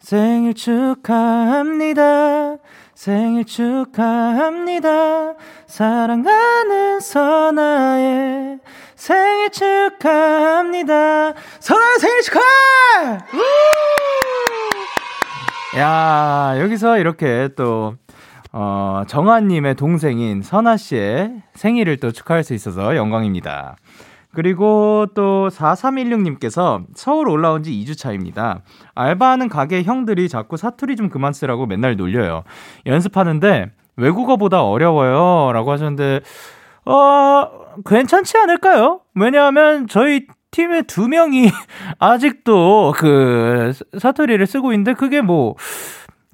생일 0.00 0.52
축하합니다. 0.54 2.02
생일 2.96 3.44
축하합니다. 3.44 5.34
사랑하는 5.68 6.98
선아의 6.98 8.58
생일 8.96 9.50
축하합니다. 9.50 11.34
선아의 11.60 11.98
생일 12.00 12.22
축하! 12.22 12.40
야, 15.78 16.54
여기서 16.58 16.98
이렇게 16.98 17.50
또 17.54 17.94
어, 18.52 19.02
정아님의 19.06 19.76
동생인 19.76 20.42
선아 20.42 20.76
씨의 20.76 21.42
생일을 21.54 21.96
또 21.98 22.12
축하할 22.12 22.44
수 22.44 22.54
있어서 22.54 22.96
영광입니다. 22.96 23.76
그리고 24.34 25.06
또 25.14 25.48
4316님께서 25.48 26.84
서울 26.94 27.28
올라온 27.28 27.62
지 27.62 27.70
2주 27.72 27.98
차입니다. 27.98 28.60
알바하는 28.94 29.48
가게 29.48 29.82
형들이 29.82 30.28
자꾸 30.28 30.56
사투리 30.56 30.96
좀 30.96 31.10
그만 31.10 31.32
쓰라고 31.32 31.66
맨날 31.66 31.96
놀려요. 31.96 32.44
연습하는데 32.86 33.70
외국어보다 33.96 34.64
어려워요. 34.64 35.52
라고 35.52 35.70
하셨는데, 35.72 36.20
어, 36.86 37.48
괜찮지 37.84 38.38
않을까요? 38.38 39.00
왜냐하면 39.14 39.86
저희 39.86 40.26
팀의 40.50 40.84
두 40.84 41.08
명이 41.08 41.50
아직도 41.98 42.94
그 42.96 43.72
사투리를 43.98 44.46
쓰고 44.46 44.72
있는데 44.72 44.94
그게 44.94 45.20
뭐, 45.20 45.56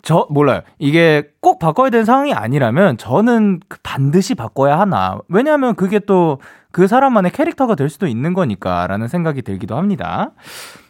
저 0.02 0.26
몰라요. 0.30 0.62
이게 0.78 1.30
꼭 1.40 1.58
바꿔야 1.58 1.90
되는 1.90 2.04
상황이 2.04 2.32
아니라면 2.32 2.96
저는 2.98 3.60
그 3.68 3.78
반드시 3.82 4.34
바꿔야 4.34 4.78
하나. 4.78 5.18
왜냐하면 5.28 5.74
그게 5.74 5.98
또 5.98 6.38
그 6.70 6.86
사람만의 6.86 7.32
캐릭터가 7.32 7.74
될 7.74 7.88
수도 7.88 8.06
있는 8.06 8.34
거니까라는 8.34 9.08
생각이 9.08 9.42
들기도 9.42 9.76
합니다. 9.76 10.32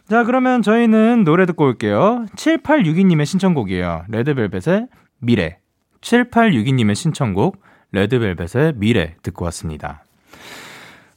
자, 0.07 0.23
그러면 0.23 0.61
저희는 0.61 1.23
노래 1.23 1.45
듣고 1.45 1.65
올게요. 1.65 2.25
7862님의 2.35 3.25
신청곡이에요. 3.25 4.05
레드벨벳의 4.09 4.87
미래. 5.19 5.57
7862님의 6.01 6.95
신청곡 6.95 7.61
레드벨벳의 7.91 8.73
미래 8.75 9.15
듣고 9.23 9.45
왔습니다. 9.45 10.03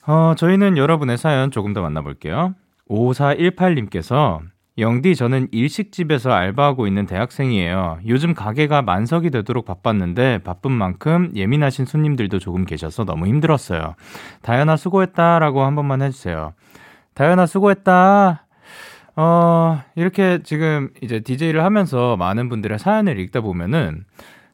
어, 0.06 0.34
저희는 0.36 0.76
여러분의 0.76 1.18
사연 1.18 1.50
조금 1.50 1.72
더 1.72 1.82
만나볼게요. 1.82 2.54
5418님께서 2.88 4.40
영디, 4.78 5.16
저는 5.16 5.48
일식집에서 5.50 6.32
알바하고 6.32 6.86
있는 6.86 7.04
대학생이에요. 7.04 7.98
요즘 8.06 8.32
가게가 8.32 8.80
만석이 8.80 9.30
되도록 9.30 9.66
바빴는데 9.66 10.38
바쁜 10.38 10.72
만큼 10.72 11.30
예민하신 11.34 11.84
손님들도 11.84 12.38
조금 12.38 12.64
계셔서 12.64 13.04
너무 13.04 13.26
힘들었어요. 13.26 13.94
다현아 14.40 14.76
수고했다라고 14.76 15.62
한 15.62 15.74
번만 15.74 16.00
해주세요. 16.00 16.54
다현아 17.14 17.44
수고했다. 17.44 18.46
어, 19.14 19.82
이렇게 19.94 20.38
지금 20.42 20.88
이제 21.02 21.20
DJ를 21.20 21.62
하면서 21.62 22.16
많은 22.16 22.48
분들의 22.48 22.78
사연을 22.78 23.18
읽다 23.18 23.42
보면은 23.42 24.06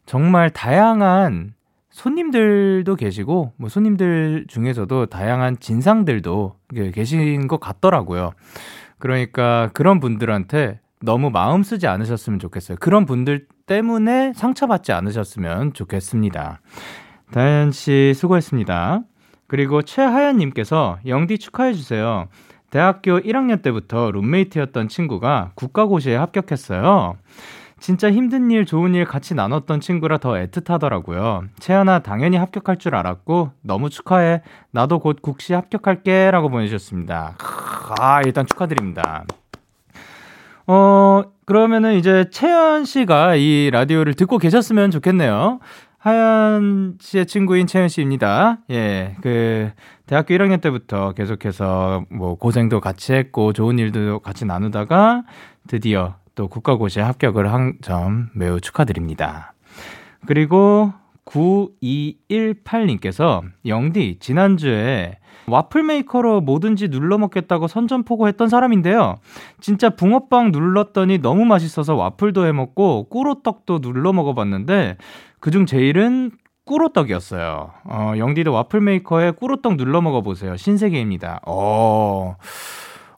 정말 0.05 0.51
다양한 0.51 1.55
손님들도 1.91 2.97
계시고, 2.97 3.53
뭐 3.57 3.69
손님들 3.69 4.47
중에서도 4.49 5.07
다양한 5.07 5.59
진상들도 5.59 6.57
계신 6.93 7.47
것 7.47 7.61
같더라고요. 7.61 8.33
그러니까 8.99 9.71
그런 9.73 10.01
분들한테 10.01 10.81
너무 11.01 11.31
마음 11.31 11.63
쓰지 11.63 11.87
않으셨으면 11.87 12.39
좋겠어요. 12.39 12.79
그런 12.81 13.07
분들 13.07 13.47
때문에 13.67 14.33
상처받지 14.35 14.93
않으셨으면 14.93 15.73
좋겠습니다. 15.73 16.61
다현 17.31 17.71
씨 17.73 18.13
수고했습니다. 18.15 19.03
그리고 19.47 19.83
최하연님께서 19.83 20.99
영디 21.07 21.39
축하해주세요. 21.39 22.29
대학교 22.71 23.19
1학년 23.21 23.63
때부터 23.63 24.11
룸메이트였던 24.11 24.89
친구가 24.89 25.53
국가고시에 25.55 26.17
합격했어요. 26.17 27.17
진짜 27.81 28.11
힘든 28.11 28.51
일, 28.51 28.67
좋은 28.67 28.95
일 28.95 29.05
같이 29.05 29.35
나눴던 29.35 29.81
친구라 29.81 30.19
더 30.19 30.33
애틋하더라고요. 30.33 31.49
채연아, 31.59 32.01
당연히 32.01 32.37
합격할 32.37 32.79
줄 32.79 32.95
알았고, 32.95 33.53
너무 33.63 33.91
축하해. 33.91 34.43
나도 34.71 34.99
곧 34.99 35.23
국시 35.23 35.55
합격할게. 35.55 36.31
라고 36.31 36.49
보내주셨습니다. 36.49 37.37
아, 38.01 38.23
일단 38.23 38.47
축하드립니다. 38.47 39.25
어, 40.67 41.23
그러면은 41.47 41.95
이제 41.95 42.29
채연 42.31 42.85
씨가 42.85 43.37
이 43.37 43.71
라디오를 43.73 44.15
듣고 44.15 44.39
계셨으면 44.39 44.91
좋겠네요. 44.91 45.61
하연 45.99 46.97
씨의 47.01 47.27
친구인 47.27 47.67
채연 47.67 47.89
씨입니다. 47.89 48.59
예, 48.71 49.17
그, 49.23 49.71
대학교 50.07 50.35
1학년 50.35 50.61
때부터 50.61 51.13
계속해서 51.13 52.05
뭐 52.11 52.37
고생도 52.37 52.81
같이 52.81 53.15
했고 53.15 53.53
좋은 53.53 53.79
일도 53.79 54.21
같이 54.21 54.45
나누다가 54.45 55.23
드디어 55.67 56.17
또 56.39 56.47
국가고시에 56.47 57.03
합격을 57.03 57.53
한 57.53 57.75
점 57.83 58.29
매우 58.33 58.61
축하드립니다. 58.61 59.55
그리고 60.27 60.93
9218님께서 61.25 63.43
영디 63.67 64.19
지난주에 64.21 65.19
와플 65.49 65.83
메이커로 65.83 66.43
뭐든지 66.43 66.91
눌러 66.91 67.19
먹겠다고 67.19 67.67
선전포고했던 67.67 68.49
사람인데요. 68.49 69.17
진짜 69.61 69.91
붕어빵 69.91 70.53
눌렀더니 70.53 71.19
너무 71.19 71.45
맛있어서 71.45 71.97
와플도 71.97 72.47
해 72.47 72.53
먹고 72.53 73.09
꿀호떡도 73.09 73.81
눌러 73.81 74.13
먹어봤는데 74.13 74.97
그중 75.41 75.67
제일은 75.67 76.31
꿀호떡이었어요. 76.67 77.73
어, 77.85 78.13
영디도 78.17 78.53
와플 78.53 78.81
메이커에 78.81 79.33
꿀호떡 79.33 79.77
눌러 79.77 80.01
먹어보세요. 80.03 80.57
신세계입니다. 80.57 81.41
어, 81.47 82.37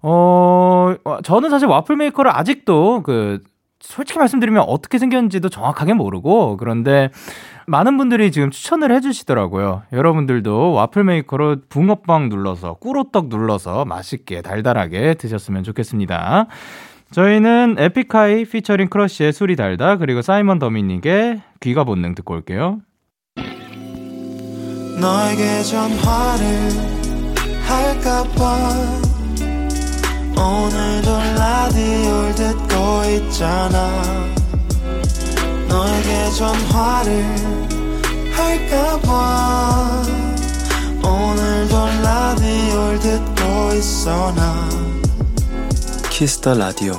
어, 0.02 0.94
저는 1.22 1.50
사실 1.50 1.68
와플 1.68 1.96
메이커를 1.96 2.30
아직도 2.34 3.02
그 3.02 3.40
솔직히 3.80 4.18
말씀드리면 4.18 4.64
어떻게 4.66 4.98
생겼는지도 4.98 5.48
정확하게 5.48 5.94
모르고 5.94 6.56
그런데 6.58 7.10
많은 7.66 7.96
분들이 7.96 8.30
지금 8.30 8.50
추천을 8.50 8.92
해주시더라고요. 8.92 9.82
여러분들도 9.92 10.72
와플 10.72 11.04
메이커로 11.04 11.56
붕어빵 11.68 12.28
눌러서 12.28 12.74
꿀호떡 12.74 13.28
눌러서 13.28 13.84
맛있게 13.84 14.42
달달하게 14.42 15.14
드셨으면 15.14 15.64
좋겠습니다. 15.64 16.46
저희는 17.10 17.76
에픽하이 17.78 18.44
피처링 18.44 18.88
크러쉬의 18.88 19.32
술이 19.32 19.56
달다 19.56 19.96
그리고 19.96 20.22
사이먼 20.22 20.58
도미닉의 20.58 21.40
귀가 21.60 21.84
본능 21.84 22.14
듣고 22.14 22.34
올게요. 22.34 22.80
너에게 25.00 25.62
전화를 25.62 26.70
할까봐 27.66 29.09
오늘도 30.40 31.10
라디오를 31.36 32.34
듣고 32.34 33.04
있잖아. 33.10 33.90
너에게 35.68 36.30
전화를 36.30 37.24
할까봐. 38.32 40.02
오늘도 41.04 41.86
라디오를 42.02 42.98
듣고 43.00 43.74
있어 43.74 44.32
나. 44.34 44.68
키스 46.10 46.38
더 46.38 46.54
라디오. 46.54 46.94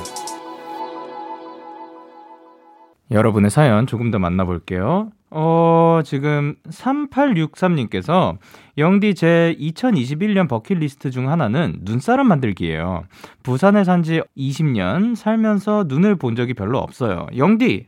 여러분의 3.10 3.49
사연 3.49 3.88
조금 3.88 4.12
더 4.12 4.19
만나볼게요. 4.19 5.10
어, 5.32 6.01
지금 6.06 6.56
3863님께서 6.69 8.38
영디 8.82 9.15
제 9.15 9.56
2021년 9.60 10.50
버킷리스트 10.50 11.12
중 11.12 11.30
하나는 11.30 11.78
눈사람 11.82 12.28
만들기예요. 12.28 13.04
부산에 13.44 13.84
산 13.86 14.02
지 14.04 14.22
20년 14.38 15.15
살면서 15.15 15.86
눈을 15.88 16.15
본 16.15 16.36
적이 16.36 16.56
별로 16.56 16.80
없어요. 16.80 17.28
영디! 17.38 17.86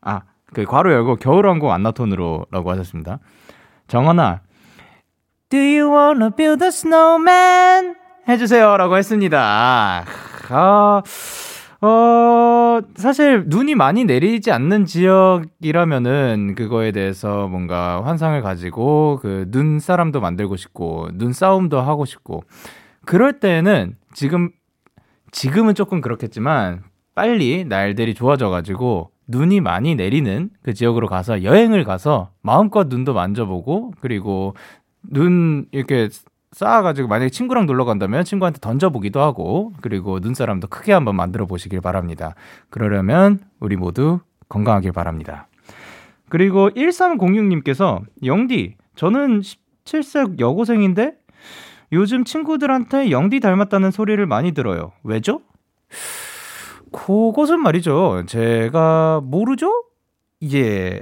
아, 0.00 0.20
그 0.54 0.64
괄호 0.64 0.92
열고 0.92 1.16
겨울왕국 1.16 1.70
안나톤으로라고 1.70 2.70
하셨습니다. 2.70 3.18
정원아, 3.88 4.40
Do 5.50 5.58
you 5.58 5.90
wanna 5.92 6.30
build 6.34 6.62
a 6.64 6.68
snowman? 6.68 7.96
해주세요라고 8.28 8.96
했습니다. 8.98 10.04
아, 10.50 11.02
어, 11.80 12.80
사실 12.96 13.44
눈이 13.46 13.76
많이 13.76 14.04
내리지 14.04 14.50
않는 14.50 14.84
지역이라면은 14.84 16.54
그거에 16.56 16.90
대해서 16.90 17.46
뭔가 17.46 18.04
환상을 18.04 18.40
가지고 18.42 19.20
그 19.22 19.46
눈사람도 19.50 20.20
만들고 20.20 20.56
싶고 20.56 21.08
눈싸움도 21.14 21.80
하고 21.80 22.04
싶고. 22.04 22.42
그럴 23.04 23.38
때는 23.38 23.96
지금 24.12 24.50
지금은 25.30 25.74
조금 25.74 26.00
그렇겠지만 26.00 26.82
빨리 27.14 27.64
날들이 27.64 28.14
좋아져 28.14 28.48
가지고 28.48 29.10
눈이 29.28 29.60
많이 29.60 29.94
내리는 29.94 30.50
그 30.62 30.74
지역으로 30.74 31.06
가서 31.06 31.42
여행을 31.44 31.84
가서 31.84 32.30
마음껏 32.42 32.88
눈도 32.88 33.14
만져보고 33.14 33.92
그리고 34.00 34.54
눈 35.02 35.66
이렇게 35.70 36.08
쌓아가지고 36.52 37.08
만약에 37.08 37.30
친구랑 37.30 37.66
놀러 37.66 37.84
간다면 37.84 38.24
친구한테 38.24 38.58
던져보기도 38.60 39.20
하고 39.20 39.72
그리고 39.80 40.18
눈사람도 40.18 40.68
크게 40.68 40.92
한번 40.92 41.16
만들어 41.16 41.46
보시길 41.46 41.80
바랍니다. 41.80 42.34
그러려면 42.70 43.40
우리 43.60 43.76
모두 43.76 44.20
건강하길 44.48 44.92
바랍니다. 44.92 45.48
그리고 46.28 46.70
1306님께서 46.70 48.02
영디 48.24 48.76
저는 48.96 49.40
17세 49.40 50.40
여고생인데 50.40 51.14
요즘 51.92 52.24
친구들한테 52.24 53.10
영디 53.10 53.40
닮았다는 53.40 53.90
소리를 53.90 54.24
많이 54.26 54.52
들어요. 54.52 54.92
왜죠? 55.04 55.40
그것은 56.92 57.60
말이죠. 57.60 58.24
제가 58.26 59.20
모르죠? 59.22 59.84
예. 60.52 61.00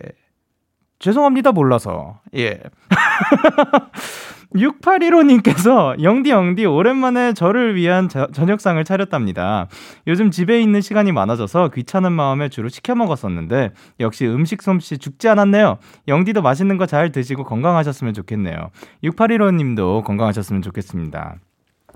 죄송합니다. 0.98 1.52
몰라서. 1.52 2.20
예. 2.34 2.60
6815님께서 4.54 6.02
영디 6.02 6.30
영디 6.30 6.64
오랜만에 6.64 7.34
저를 7.34 7.74
위한 7.74 8.08
저, 8.08 8.26
저녁상을 8.28 8.82
차렸답니다. 8.84 9.68
요즘 10.06 10.30
집에 10.30 10.60
있는 10.60 10.80
시간이 10.80 11.12
많아져서 11.12 11.70
귀찮은 11.70 12.12
마음에 12.12 12.48
주로 12.48 12.68
시켜 12.68 12.94
먹었었는데 12.94 13.72
역시 14.00 14.26
음식 14.26 14.62
솜씨 14.62 14.98
죽지 14.98 15.28
않았네요. 15.28 15.78
영디도 16.08 16.40
맛있는 16.42 16.78
거 16.78 16.86
잘 16.86 17.10
드시고 17.10 17.44
건강하셨으면 17.44 18.14
좋겠네요. 18.14 18.70
6815님도 19.04 20.04
건강하셨으면 20.04 20.62
좋겠습니다. 20.62 21.34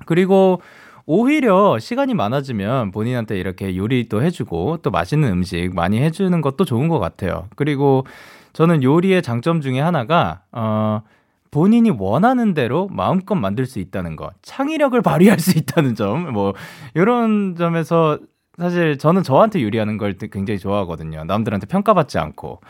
그리고 0.06 0.60
오히려 1.06 1.78
시간이 1.78 2.14
많아지면 2.14 2.90
본인한테 2.90 3.38
이렇게 3.38 3.76
요리도 3.76 4.22
해주고 4.22 4.78
또 4.82 4.90
맛있는 4.90 5.30
음식 5.30 5.74
많이 5.74 6.00
해주는 6.00 6.40
것도 6.40 6.64
좋은 6.64 6.88
것 6.88 6.98
같아요. 6.98 7.46
그리고 7.56 8.04
저는 8.52 8.82
요리의 8.82 9.22
장점 9.22 9.60
중에 9.60 9.80
하나가 9.80 10.42
어 10.52 11.02
본인이 11.50 11.90
원하는 11.90 12.54
대로 12.54 12.88
마음껏 12.88 13.34
만들 13.34 13.66
수 13.66 13.78
있다는 13.78 14.16
것, 14.16 14.32
창의력을 14.42 15.00
발휘할 15.02 15.38
수 15.38 15.58
있다는 15.58 15.94
점, 15.94 16.32
뭐, 16.32 16.54
이런 16.94 17.56
점에서 17.56 18.18
사실 18.58 18.98
저는 18.98 19.22
저한테 19.22 19.62
요리하는 19.62 19.96
걸 19.96 20.12
굉장히 20.12 20.58
좋아하거든요. 20.58 21.24
남들한테 21.24 21.66
평가받지 21.66 22.18
않고. 22.18 22.60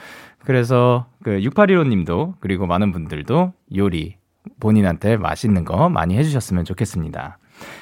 그래서 0.45 1.07
그 1.23 1.41
6815님도 1.41 2.35
그리고 2.39 2.67
많은 2.67 2.93
분들도 2.93 3.53
요리 3.77 4.17
본인한테 4.61 5.17
맛있는 5.17 5.65
거 5.65 5.89
많이 5.89 6.17
해주셨으면 6.17 6.65
좋겠습니다. 6.65 7.39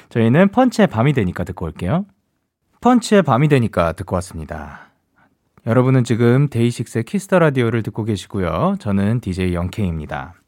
저희는 0.09 0.49
펀치의 0.49 0.87
밤이 0.87 1.13
되니까 1.13 1.43
듣고 1.43 1.65
올게요. 1.65 2.05
펀치의 2.81 3.21
밤이 3.21 3.47
되니까 3.47 3.91
듣고 3.93 4.15
왔습니다. 4.15 4.89
여러분은 5.67 6.03
지금 6.03 6.47
데이식스의 6.49 7.03
키스 7.03 7.24
더 7.24 7.37
라디오를 7.37 7.83
듣고 7.83 8.05
계시고요. 8.05 8.77
저는 8.79 9.19
DJ 9.19 9.53
영케입니다. 9.53 10.38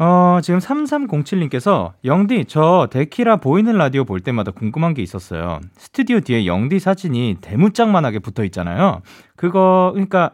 어, 0.00 0.38
지금 0.42 0.60
3307님께서 0.60 1.92
영디 2.04 2.44
저 2.46 2.86
데키라 2.90 3.36
보이는 3.36 3.76
라디오 3.76 4.04
볼 4.04 4.20
때마다 4.20 4.52
궁금한 4.52 4.94
게 4.94 5.02
있었어요. 5.02 5.58
스튜디오 5.76 6.20
뒤에 6.20 6.46
영디 6.46 6.78
사진이 6.78 7.38
대문짝만하게 7.40 8.20
붙어 8.20 8.44
있잖아요. 8.44 9.02
그거 9.36 9.90
그러니까 9.94 10.30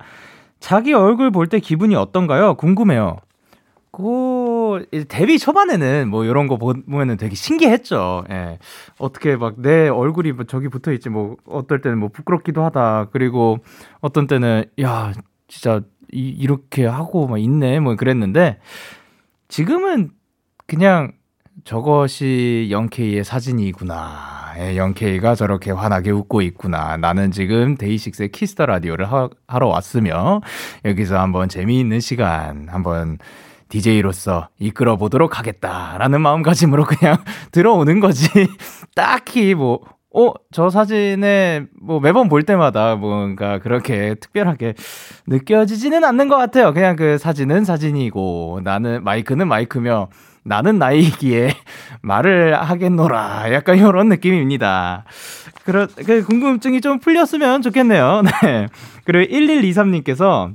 자기 0.61 0.93
얼굴 0.93 1.31
볼 1.31 1.47
때 1.49 1.61
기분이 1.61 1.95
어떤가요? 1.97 2.55
궁금해요. 2.57 3.17
그 3.91 4.85
데뷔 5.09 5.39
초반에는 5.39 6.09
뭐 6.11 6.25
이런 6.25 6.47
거 6.49 6.57
보면은 6.59 7.17
되게 7.17 7.35
신기했죠. 7.35 8.25
예. 8.31 8.59
어떻게 8.99 9.37
막 9.37 9.55
내 9.57 9.89
얼굴이 9.89 10.33
뭐 10.33 10.45
저기 10.45 10.69
붙어 10.69 10.93
있지 10.93 11.09
뭐 11.09 11.37
어떨 11.47 11.81
때는 11.81 11.99
뭐 11.99 12.09
부끄럽기도 12.13 12.63
하다. 12.65 13.09
그리고 13.13 13.59
어떤 14.01 14.27
때는 14.27 14.65
야 14.83 15.13
진짜 15.49 15.81
이, 16.13 16.29
이렇게 16.29 16.85
하고 16.87 17.29
막 17.29 17.39
있네 17.39 17.81
뭐 17.81 17.95
그랬는데 17.97 18.59
지금은 19.49 20.11
그냥 20.67 21.13
저것이 21.65 22.69
영케이의 22.71 23.25
사진이구나. 23.25 24.55
예, 24.59 24.77
영케이가 24.77 25.35
저렇게 25.35 25.71
환하게 25.71 26.11
웃고 26.11 26.43
있구나. 26.43 26.97
나는 26.97 27.31
지금 27.31 27.77
데이식스의 27.77 28.31
키스 28.31 28.53
더 28.53 28.67
라디오를 28.67 29.11
하, 29.11 29.29
하러 29.49 29.69
왔으며 29.69 30.41
여기서 30.85 31.19
한번 31.19 31.49
재미있는 31.49 32.01
시간 32.01 32.69
한번 32.69 33.19
DJ로서 33.69 34.49
이끌어 34.59 34.97
보도록 34.97 35.39
하겠다라는 35.39 36.21
마음가짐으로 36.21 36.85
그냥 36.85 37.17
들어오는 37.51 37.99
거지. 38.01 38.29
딱히 38.95 39.55
뭐 39.55 39.81
어, 40.15 40.33
저 40.53 40.71
사진에 40.71 41.67
뭐 41.81 41.99
매번 41.99 42.29
볼 42.29 42.45
때마다 42.45 42.95
뭔가 42.95 43.59
그렇게 43.59 44.15
특별하게 44.15 44.75
느껴지지는 45.27 46.05
않는 46.05 46.29
것 46.29 46.37
같아요. 46.37 46.73
그냥 46.73 46.95
그 46.95 47.19
사진은 47.19 47.65
사진이고 47.65 48.61
나는 48.63 49.03
마이크는 49.03 49.49
마이크며 49.49 50.09
나는 50.45 50.79
나이기에 50.79 51.51
말을 52.03 52.55
하겠노라. 52.55 53.53
약간 53.53 53.77
이런 53.77 54.09
느낌입니다. 54.09 55.05
그런, 55.65 55.89
그 56.07 56.23
궁금증이 56.25 56.81
좀 56.81 57.01
풀렸으면 57.01 57.63
좋겠네요. 57.63 58.23
네. 58.43 58.69
그리고 59.05 59.33
1123님께서 59.33 60.55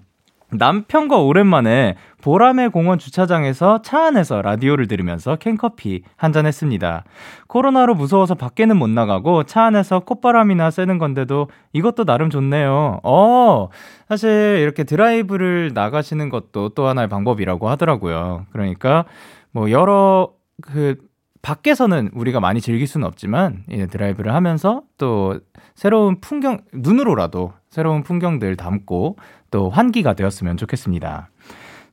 남편과 0.51 1.17
오랜만에 1.17 1.95
보람의 2.21 2.69
공원 2.69 2.99
주차장에서 2.99 3.81
차 3.81 4.05
안에서 4.05 4.41
라디오를 4.41 4.87
들으면서 4.87 5.35
캔커피 5.35 6.03
한 6.15 6.33
잔 6.33 6.45
했습니다. 6.45 7.03
코로나로 7.47 7.95
무서워서 7.95 8.35
밖에는 8.35 8.77
못 8.77 8.89
나가고 8.89 9.43
차 9.43 9.63
안에서 9.63 10.01
콧바람이나 10.01 10.69
쐬는 10.69 10.97
건데도 10.99 11.49
이것도 11.73 12.05
나름 12.05 12.29
좋네요. 12.29 12.99
어, 13.03 13.69
사실 14.07 14.59
이렇게 14.61 14.83
드라이브를 14.83 15.71
나가시는 15.73 16.29
것도 16.29 16.69
또 16.69 16.87
하나의 16.87 17.07
방법이라고 17.09 17.67
하더라고요. 17.69 18.45
그러니까 18.51 19.05
뭐 19.51 19.71
여러 19.71 20.29
그 20.61 20.97
밖에서는 21.41 22.11
우리가 22.13 22.39
많이 22.41 22.59
즐길 22.61 22.85
수는 22.85 23.07
없지만 23.07 23.63
예, 23.71 23.87
드라이브를 23.87 24.33
하면서 24.33 24.81
또 24.97 25.39
새로운 25.73 26.19
풍경 26.19 26.59
눈으로라도 26.73 27.53
새로운 27.69 28.03
풍경들 28.03 28.57
담고 28.57 29.15
또 29.51 29.69
환기가 29.69 30.13
되었으면 30.13 30.57
좋겠습니다. 30.57 31.29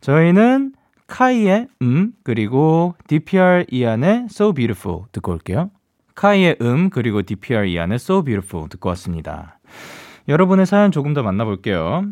저희는 0.06 0.72
카이의 1.08 1.66
음 1.82 2.12
그리고 2.22 2.94
DPR 3.08 3.64
이안의 3.68 4.26
So 4.30 4.52
Beautiful 4.52 5.00
듣고 5.10 5.32
올게요. 5.32 5.72
카이의 6.14 6.58
음 6.60 6.90
그리고 6.90 7.22
DPR 7.22 7.64
이안의 7.64 7.96
So 7.96 8.22
Beautiful 8.22 8.68
듣고 8.68 8.88
왔습니다. 8.90 9.58
여러분의 10.28 10.64
사연 10.64 10.92
조금 10.92 11.12
더 11.12 11.24
만나볼게요. 11.24 12.04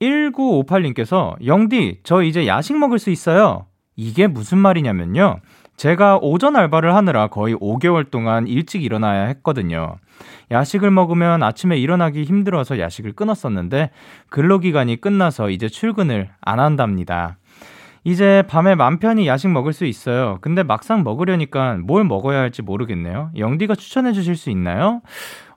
1958님께서 0.00 1.34
영디 1.44 2.02
저 2.04 2.22
이제 2.22 2.46
야식 2.46 2.78
먹을 2.78 3.00
수 3.00 3.10
있어요. 3.10 3.66
이게 3.96 4.28
무슨 4.28 4.58
말이냐면요. 4.58 5.40
제가 5.76 6.18
오전 6.22 6.54
알바를 6.54 6.94
하느라 6.94 7.26
거의 7.26 7.56
5개월 7.56 8.08
동안 8.08 8.46
일찍 8.46 8.84
일어나야 8.84 9.24
했거든요. 9.24 9.96
야식을 10.50 10.90
먹으면 10.90 11.42
아침에 11.42 11.76
일어나기 11.78 12.24
힘들어서 12.24 12.78
야식을 12.78 13.12
끊었었는데 13.12 13.90
근로기간이 14.30 15.00
끝나서 15.00 15.50
이제 15.50 15.68
출근을 15.68 16.30
안 16.40 16.60
한답니다. 16.60 17.38
이제 18.04 18.42
밤에 18.48 18.74
맘 18.74 18.98
편히 18.98 19.28
야식 19.28 19.50
먹을 19.50 19.72
수 19.72 19.84
있어요. 19.84 20.38
근데 20.40 20.62
막상 20.64 21.04
먹으려니까 21.04 21.78
뭘 21.84 22.04
먹어야 22.04 22.40
할지 22.40 22.60
모르겠네요. 22.60 23.30
영디가 23.36 23.76
추천해 23.76 24.12
주실 24.12 24.34
수 24.34 24.50
있나요? 24.50 25.02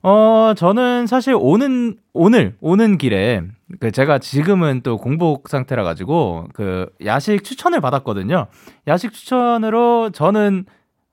어, 0.03 0.53
저는 0.55 1.07
사실 1.07 1.35
오는, 1.35 1.97
오늘, 2.13 2.55
오는 2.61 2.99
길에, 2.99 3.41
그 3.79 3.91
제가 3.91 4.19
지금은 4.19 4.81
또 4.83 4.97
공복 4.97 5.49
상태라 5.49 5.83
가지고, 5.83 6.45
그, 6.53 6.87
야식 7.03 7.43
추천을 7.43 7.81
받았거든요. 7.81 8.45
야식 8.87 9.13
추천으로 9.13 10.11
저는 10.11 10.65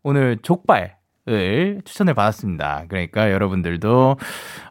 오늘 0.03 0.37
족발 0.43 0.97
을 1.29 1.81
추천을 1.85 2.15
받았습니다. 2.15 2.87
그러니까 2.89 3.31
여러분들도, 3.31 4.17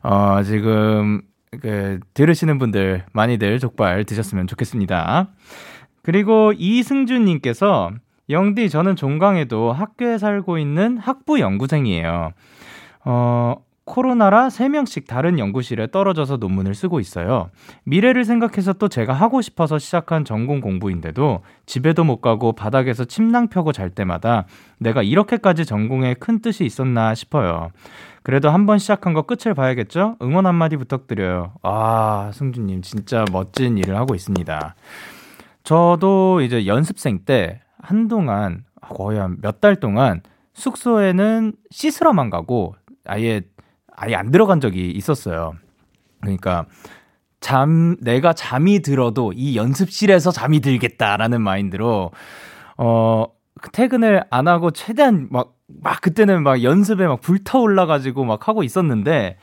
어, 0.03 0.43
지금, 0.43 1.21
그, 1.61 1.99
들으시는 2.13 2.57
분들 2.57 3.05
많이들 3.13 3.59
족발 3.59 4.03
드셨으면 4.03 4.47
좋겠습니다. 4.47 5.29
그리고 6.03 6.51
이승준 6.57 7.23
님께서, 7.25 7.91
영디, 8.29 8.69
저는 8.69 8.95
종강에도 8.95 9.71
학교에 9.71 10.17
살고 10.17 10.57
있는 10.57 10.97
학부 10.97 11.39
연구생이에요. 11.39 12.31
어, 13.05 13.55
코로나라 13.83 14.47
3명씩 14.47 15.07
다른 15.07 15.39
연구실에 15.39 15.87
떨어져서 15.91 16.37
논문을 16.37 16.75
쓰고 16.75 16.99
있어요. 16.99 17.49
미래를 17.83 18.25
생각해서 18.25 18.73
또 18.73 18.87
제가 18.87 19.11
하고 19.13 19.41
싶어서 19.41 19.79
시작한 19.79 20.23
전공 20.23 20.61
공부인데도 20.61 21.41
집에도 21.65 22.03
못 22.03 22.21
가고 22.21 22.53
바닥에서 22.53 23.05
침낭 23.05 23.47
펴고 23.49 23.71
잘 23.71 23.89
때마다 23.89 24.45
내가 24.79 25.01
이렇게까지 25.01 25.65
전공에 25.65 26.13
큰 26.13 26.41
뜻이 26.41 26.63
있었나 26.63 27.15
싶어요. 27.15 27.71
그래도 28.23 28.51
한번 28.51 28.77
시작한 28.77 29.13
거 29.13 29.23
끝을 29.23 29.55
봐야겠죠? 29.55 30.15
응원 30.21 30.45
한마디 30.45 30.77
부탁드려요. 30.77 31.53
아, 31.63 32.29
승주님, 32.35 32.83
진짜 32.83 33.25
멋진 33.31 33.79
일을 33.79 33.97
하고 33.97 34.13
있습니다. 34.13 34.75
저도 35.63 36.41
이제 36.41 36.67
연습생 36.67 37.21
때 37.25 37.61
한동안 37.79 38.63
거의 38.81 39.19
한 39.19 39.37
몇 39.41 39.59
달 39.59 39.75
동안 39.75 40.21
숙소에는 40.53 41.53
씻으러만 41.71 42.29
가고 42.29 42.75
아예 43.05 43.41
아예 43.95 44.15
안 44.15 44.31
들어간 44.31 44.59
적이 44.59 44.91
있었어요. 44.91 45.53
그러니까 46.21 46.65
잠 47.39 47.97
내가 48.01 48.33
잠이 48.33 48.81
들어도 48.81 49.33
이 49.33 49.57
연습실에서 49.57 50.31
잠이 50.31 50.59
들겠다라는 50.59 51.41
마인드로 51.41 52.11
어 52.77 53.25
퇴근을 53.73 54.23
안 54.29 54.47
하고 54.47 54.71
최대한 54.71 55.27
막막 55.29 56.01
그때는 56.01 56.43
막 56.43 56.63
연습에 56.63 57.07
막 57.07 57.21
불타올라 57.21 57.85
가지고 57.85 58.25
막 58.25 58.47
하고 58.47 58.63
있었는데 58.63 59.37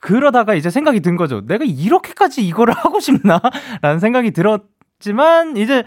그러다가 0.00 0.54
이제 0.54 0.70
생각이 0.70 1.00
든 1.00 1.16
거죠. 1.16 1.46
내가 1.46 1.64
이렇게까지 1.64 2.46
이거를 2.46 2.74
하고 2.74 3.00
싶나? 3.00 3.40
라는 3.82 3.98
생각이 3.98 4.30
들었지만 4.30 5.56
이제 5.56 5.84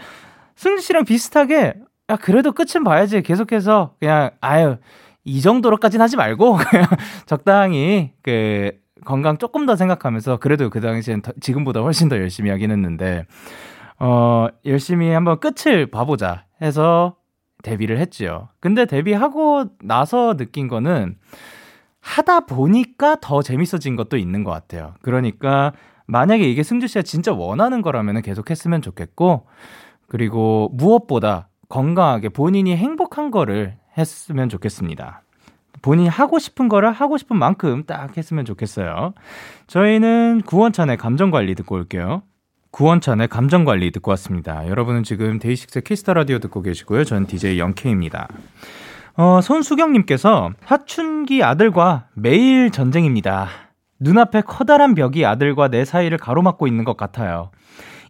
승진 0.54 0.80
씨랑 0.80 1.04
비슷하게 1.04 1.74
야 2.10 2.16
그래도 2.16 2.52
끝은 2.52 2.84
봐야지 2.84 3.22
계속해서 3.22 3.94
그냥 3.98 4.30
아유 4.40 4.76
이 5.24 5.40
정도로까지는 5.40 6.02
하지 6.02 6.16
말고 6.16 6.58
적당히 7.26 8.12
그 8.22 8.72
건강 9.04 9.38
조금 9.38 9.66
더 9.66 9.76
생각하면서 9.76 10.38
그래도 10.38 10.70
그 10.70 10.80
당시엔 10.80 11.22
더, 11.22 11.32
지금보다 11.40 11.80
훨씬 11.80 12.08
더 12.08 12.16
열심히 12.16 12.50
하긴 12.50 12.70
했는데 12.70 13.26
어 13.98 14.48
열심히 14.66 15.10
한번 15.10 15.40
끝을 15.40 15.86
봐보자 15.86 16.44
해서 16.62 17.16
데뷔를 17.62 17.98
했지요. 17.98 18.48
근데 18.60 18.84
데뷔하고 18.84 19.66
나서 19.80 20.36
느낀 20.36 20.68
거는 20.68 21.16
하다 22.00 22.40
보니까 22.40 23.16
더 23.20 23.40
재밌어진 23.40 23.96
것도 23.96 24.18
있는 24.18 24.44
것 24.44 24.50
같아요. 24.50 24.94
그러니까 25.00 25.72
만약에 26.06 26.44
이게 26.44 26.62
승주 26.62 26.86
씨가 26.86 27.02
진짜 27.02 27.32
원하는 27.32 27.80
거라면 27.80 28.20
계속 28.20 28.50
했으면 28.50 28.82
좋겠고 28.82 29.46
그리고 30.06 30.68
무엇보다 30.74 31.48
건강하게 31.70 32.28
본인이 32.28 32.76
행복한 32.76 33.30
거를 33.30 33.78
했으면 33.96 34.48
좋겠습니다. 34.48 35.22
본인이 35.82 36.08
하고 36.08 36.38
싶은 36.38 36.68
거를 36.68 36.92
하고 36.92 37.18
싶은 37.18 37.36
만큼 37.36 37.84
딱 37.86 38.16
했으면 38.16 38.44
좋겠어요. 38.44 39.12
저희는 39.66 40.42
구원찬의 40.46 40.96
감정관리 40.96 41.54
듣고 41.56 41.74
올게요. 41.74 42.22
구원찬의 42.70 43.28
감정관리 43.28 43.92
듣고 43.92 44.10
왔습니다. 44.12 44.66
여러분은 44.66 45.04
지금 45.04 45.38
데이식스 45.38 45.82
키스 45.82 46.02
더 46.02 46.14
라디오 46.14 46.38
듣고 46.38 46.62
계시고요. 46.62 47.04
저는 47.04 47.26
DJ 47.26 47.58
영케입니다. 47.58 48.28
어, 49.16 49.40
손수경님께서 49.40 50.50
사춘기 50.64 51.44
아들과 51.44 52.06
매일 52.14 52.70
전쟁입니다. 52.70 53.48
눈앞에 54.00 54.40
커다란 54.40 54.94
벽이 54.94 55.24
아들과 55.24 55.68
내 55.68 55.84
사이를 55.84 56.18
가로막고 56.18 56.66
있는 56.66 56.84
것 56.84 56.96
같아요. 56.96 57.50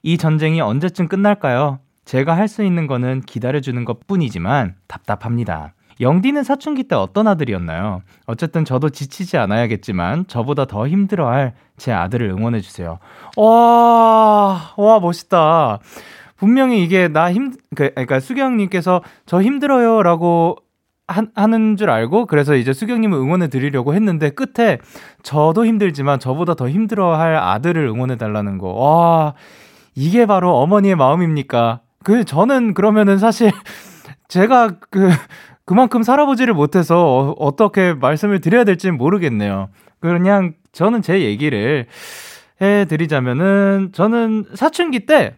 이 0.02 0.16
전쟁이 0.16 0.60
언제쯤 0.60 1.08
끝날까요? 1.08 1.80
제가 2.04 2.36
할 2.36 2.48
수 2.48 2.62
있는 2.62 2.86
거는 2.86 3.22
기다려주는 3.22 3.84
것 3.84 4.06
뿐이지만 4.06 4.74
답답합니다. 4.86 5.74
영디는 6.00 6.42
사춘기 6.42 6.84
때 6.84 6.96
어떤 6.96 7.28
아들이었나요? 7.28 8.02
어쨌든 8.26 8.64
저도 8.64 8.90
지치지 8.90 9.36
않아야겠지만 9.38 10.26
저보다 10.26 10.64
더 10.66 10.88
힘들어할 10.88 11.54
제 11.76 11.92
아들을 11.92 12.28
응원해 12.30 12.60
주세요. 12.60 12.98
와, 13.36 14.72
와, 14.76 15.00
멋있다. 15.00 15.78
분명히 16.36 16.82
이게 16.82 17.08
나 17.08 17.32
힘, 17.32 17.52
그, 17.76 17.90
그러니까 17.90 18.18
수경님께서 18.20 19.02
저 19.24 19.40
힘들어요 19.40 20.02
라고 20.02 20.56
하, 21.06 21.22
하는 21.34 21.76
줄 21.76 21.90
알고 21.90 22.26
그래서 22.26 22.56
이제 22.56 22.72
수경님을 22.72 23.16
응원해 23.16 23.48
드리려고 23.48 23.94
했는데 23.94 24.30
끝에 24.30 24.78
저도 25.22 25.64
힘들지만 25.64 26.18
저보다 26.18 26.54
더 26.54 26.68
힘들어할 26.68 27.36
아들을 27.36 27.86
응원해 27.86 28.16
달라는 28.16 28.58
거. 28.58 28.68
와, 28.72 29.34
이게 29.94 30.26
바로 30.26 30.56
어머니의 30.58 30.96
마음입니까? 30.96 31.80
그 32.04 32.24
저는 32.24 32.74
그러면은 32.74 33.18
사실 33.18 33.50
제가 34.28 34.78
그 34.90 35.10
그만큼 35.64 36.02
살아보지를 36.02 36.54
못해서 36.54 37.34
어, 37.38 37.56
떻게 37.56 37.94
말씀을 37.94 38.40
드려야 38.40 38.64
될지 38.64 38.90
모르겠네요. 38.90 39.70
그냥 40.00 40.54
저는 40.72 41.02
제 41.02 41.22
얘기를 41.22 41.86
해드리자면은 42.60 43.90
저는 43.92 44.44
사춘기 44.54 45.06
때 45.06 45.36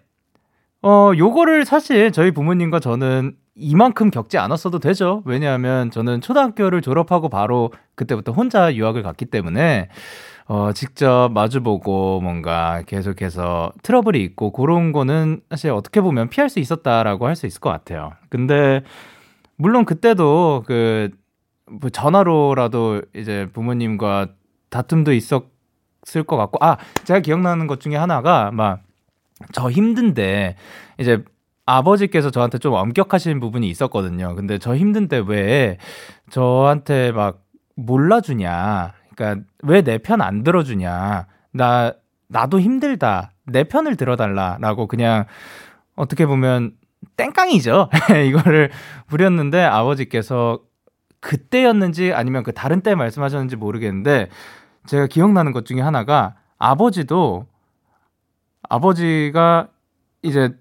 어, 0.82 1.12
요거를 1.16 1.64
사실 1.64 2.12
저희 2.12 2.30
부모님과 2.32 2.80
저는 2.80 3.36
이만큼 3.54 4.10
겪지 4.10 4.36
않았어도 4.38 4.80
되죠. 4.80 5.22
왜냐하면 5.24 5.90
저는 5.90 6.20
초등학교를 6.20 6.82
졸업하고 6.82 7.28
바로 7.28 7.72
그때부터 7.94 8.32
혼자 8.32 8.74
유학을 8.74 9.02
갔기 9.02 9.26
때문에 9.26 9.88
어, 10.48 10.72
직접 10.72 11.30
마주보고 11.32 12.20
뭔가 12.20 12.82
계속해서 12.86 13.72
트러블이 13.82 14.22
있고 14.22 14.52
그런 14.52 14.92
거는 14.92 15.40
사실 15.50 15.70
어떻게 15.72 16.00
보면 16.00 16.28
피할 16.30 16.48
수 16.48 16.60
있었다라고 16.60 17.26
할 17.26 17.34
수 17.36 17.46
있을 17.46 17.60
것 17.60 17.70
같아요. 17.70 18.12
근데 18.28 18.82
물론 19.56 19.84
그때도 19.84 20.64
그뭐 20.66 21.90
전화로라도 21.92 23.02
이제 23.14 23.48
부모님과 23.52 24.28
다툼도 24.70 25.12
있었을 25.12 26.22
것 26.26 26.36
같고 26.36 26.58
아 26.64 26.76
제가 27.04 27.20
기억나는 27.20 27.66
것 27.66 27.80
중에 27.80 27.96
하나가 27.96 28.50
막 28.52 28.86
저 29.52 29.70
힘든데 29.70 30.56
이제 30.98 31.22
아버지께서 31.66 32.30
저한테 32.30 32.58
좀 32.58 32.72
엄격하신 32.74 33.40
부분이 33.40 33.68
있었거든요. 33.68 34.34
근데 34.34 34.58
저 34.58 34.76
힘든데 34.76 35.24
왜 35.26 35.78
저한테 36.30 37.12
막 37.12 37.44
몰라주냐. 37.74 38.94
그러니까 39.16 39.46
왜 39.64 39.82
내 39.82 39.98
편 39.98 40.20
안 40.22 40.42
들어주냐. 40.44 41.26
나 41.52 41.92
나도 42.28 42.60
힘들다. 42.60 43.32
내 43.46 43.64
편을 43.64 43.96
들어달라라고 43.96 44.86
그냥 44.86 45.24
어떻게 45.96 46.26
보면 46.26 46.72
땡깡이죠. 47.16 47.88
이거를 48.28 48.70
부렸는데 49.08 49.62
아버지께서 49.62 50.60
그때였는지 51.20 52.12
아니면 52.12 52.42
그 52.42 52.52
다른 52.52 52.82
때 52.82 52.94
말씀하셨는지 52.94 53.56
모르겠는데 53.56 54.28
제가 54.86 55.06
기억나는 55.06 55.52
것 55.52 55.64
중에 55.66 55.80
하나가 55.80 56.34
아버지도 56.58 57.46
아버지가 58.68 59.68
이제 60.22 60.54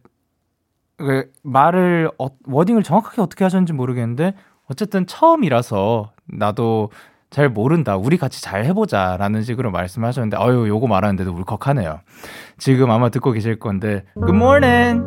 그 0.97 1.31
말을 1.43 2.09
어, 2.19 2.27
워딩을 2.45 2.83
정확하게 2.83 3.21
어떻게 3.21 3.43
하셨는지 3.43 3.73
모르겠는데 3.73 4.33
어쨌든 4.67 5.05
처음이라서 5.05 6.11
나도 6.25 6.89
잘 7.35 7.49
모른다. 7.49 7.97
우리 7.97 8.15
같이 8.15 8.41
잘 8.41 8.63
해보자 8.63 9.17
라는 9.19 9.43
식으로 9.43 9.69
말씀하셨는데 9.69 10.37
어유 10.37 10.69
요거 10.69 10.87
말하는데도 10.87 11.33
울컥하네요. 11.33 11.99
지금 12.57 12.91
아마 12.91 13.09
듣고 13.09 13.33
계실 13.33 13.59
건데 13.59 14.05
morning. 14.17 15.03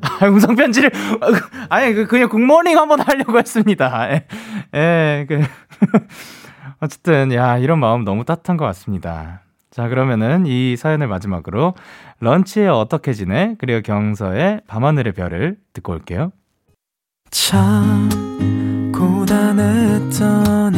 아, 0.00 0.26
음성 0.26 0.56
편지를 0.56 0.90
아니 1.70 1.94
그 1.94 2.08
그냥 2.08 2.30
굿모닝 2.30 2.76
한번 2.76 2.98
하려고 2.98 3.38
했습니다. 3.38 4.12
예, 4.12 4.26
예 4.74 5.26
그. 5.28 5.40
어쨌든 6.82 7.32
야 7.32 7.58
이런 7.58 7.78
마음 7.78 8.02
너무 8.02 8.24
따뜻한 8.24 8.56
것 8.56 8.64
같습니다. 8.64 9.42
자 9.70 9.86
그러면은 9.86 10.46
이 10.46 10.74
사연을 10.76 11.06
마지막으로 11.06 11.74
런치에 12.18 12.66
어떻게 12.66 13.12
지내 13.12 13.54
그리고 13.58 13.82
경서의 13.82 14.62
밤하늘의 14.66 15.12
별을 15.12 15.56
듣고 15.74 15.92
올게요. 15.92 16.32
참 17.30 18.08
고단했던 18.92 20.77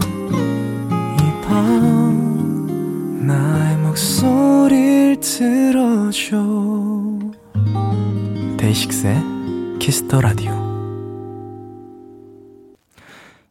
목소리를 4.71 5.19
들어줘 5.19 6.37
데이식스의 8.57 9.15
키스 9.79 10.05
더 10.05 10.21
라디오 10.21 10.51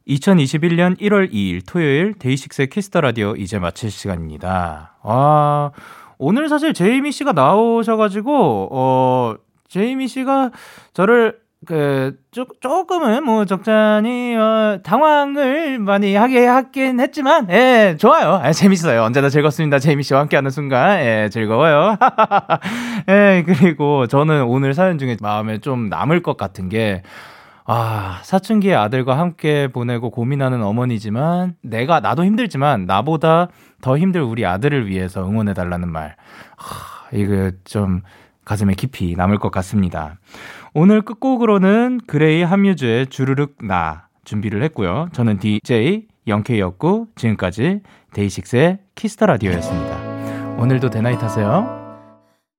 2021년 0.08 0.98
1월 0.98 1.30
2일 1.30 1.62
토요일 1.66 2.14
데이식스의 2.14 2.70
키스 2.70 2.90
더 2.90 3.02
라디오 3.02 3.36
이제 3.36 3.58
마칠 3.58 3.90
시간입니다. 3.90 4.96
아, 5.02 5.70
오늘 6.18 6.48
사실 6.48 6.72
제이미 6.72 7.12
씨가 7.12 7.32
나오셔가지고, 7.32 8.68
어, 8.72 9.34
제이미 9.68 10.08
씨가 10.08 10.50
저를 10.94 11.39
그, 11.66 12.16
조, 12.30 12.46
조금은 12.60 13.22
뭐 13.22 13.44
적잖이, 13.44 14.34
어, 14.34 14.78
당황을 14.82 15.78
많이 15.78 16.14
하게 16.14 16.46
하긴 16.46 17.00
했지만, 17.00 17.48
예, 17.50 17.96
좋아요. 17.98 18.40
예, 18.46 18.52
재밌어요. 18.52 19.02
언제나 19.02 19.28
즐겁습니다. 19.28 19.78
제이미 19.78 20.02
씨와 20.02 20.20
함께 20.20 20.36
하는 20.36 20.50
순간, 20.50 21.00
예, 21.00 21.28
즐거워요. 21.30 21.96
예, 23.10 23.44
그리고 23.44 24.06
저는 24.06 24.44
오늘 24.44 24.72
사연 24.72 24.96
중에 24.96 25.18
마음에 25.20 25.58
좀 25.58 25.90
남을 25.90 26.22
것 26.22 26.38
같은 26.38 26.70
게, 26.70 27.02
아, 27.66 28.20
사춘기의 28.22 28.74
아들과 28.74 29.18
함께 29.18 29.68
보내고 29.68 30.10
고민하는 30.10 30.62
어머니지만 30.62 31.56
내가 31.62 32.00
나도 32.00 32.24
힘들지만 32.24 32.86
나보다 32.86 33.48
더 33.82 33.98
힘들 33.98 34.22
우리 34.22 34.46
아들을 34.46 34.88
위해서 34.88 35.28
응원해 35.28 35.52
달라는 35.52 35.92
말. 35.92 36.16
아, 36.56 37.08
이거 37.12 37.50
좀 37.64 38.00
가슴에 38.46 38.74
깊이 38.74 39.14
남을 39.16 39.38
것 39.38 39.52
같습니다. 39.52 40.16
오늘 40.72 41.02
끝곡으로는 41.02 42.00
그레이 42.06 42.42
함유주의 42.42 43.08
주르륵 43.08 43.56
나 43.62 44.08
준비를 44.24 44.62
했고요. 44.64 45.08
저는 45.12 45.38
DJ 45.38 46.06
영케이였고 46.26 47.08
지금까지 47.16 47.80
데이식스의 48.12 48.78
키스 48.94 49.14
더 49.14 49.26
라디오였습니다. 49.26 50.56
오늘도 50.58 50.90
대나잇 50.90 51.22
하세요. 51.22 51.79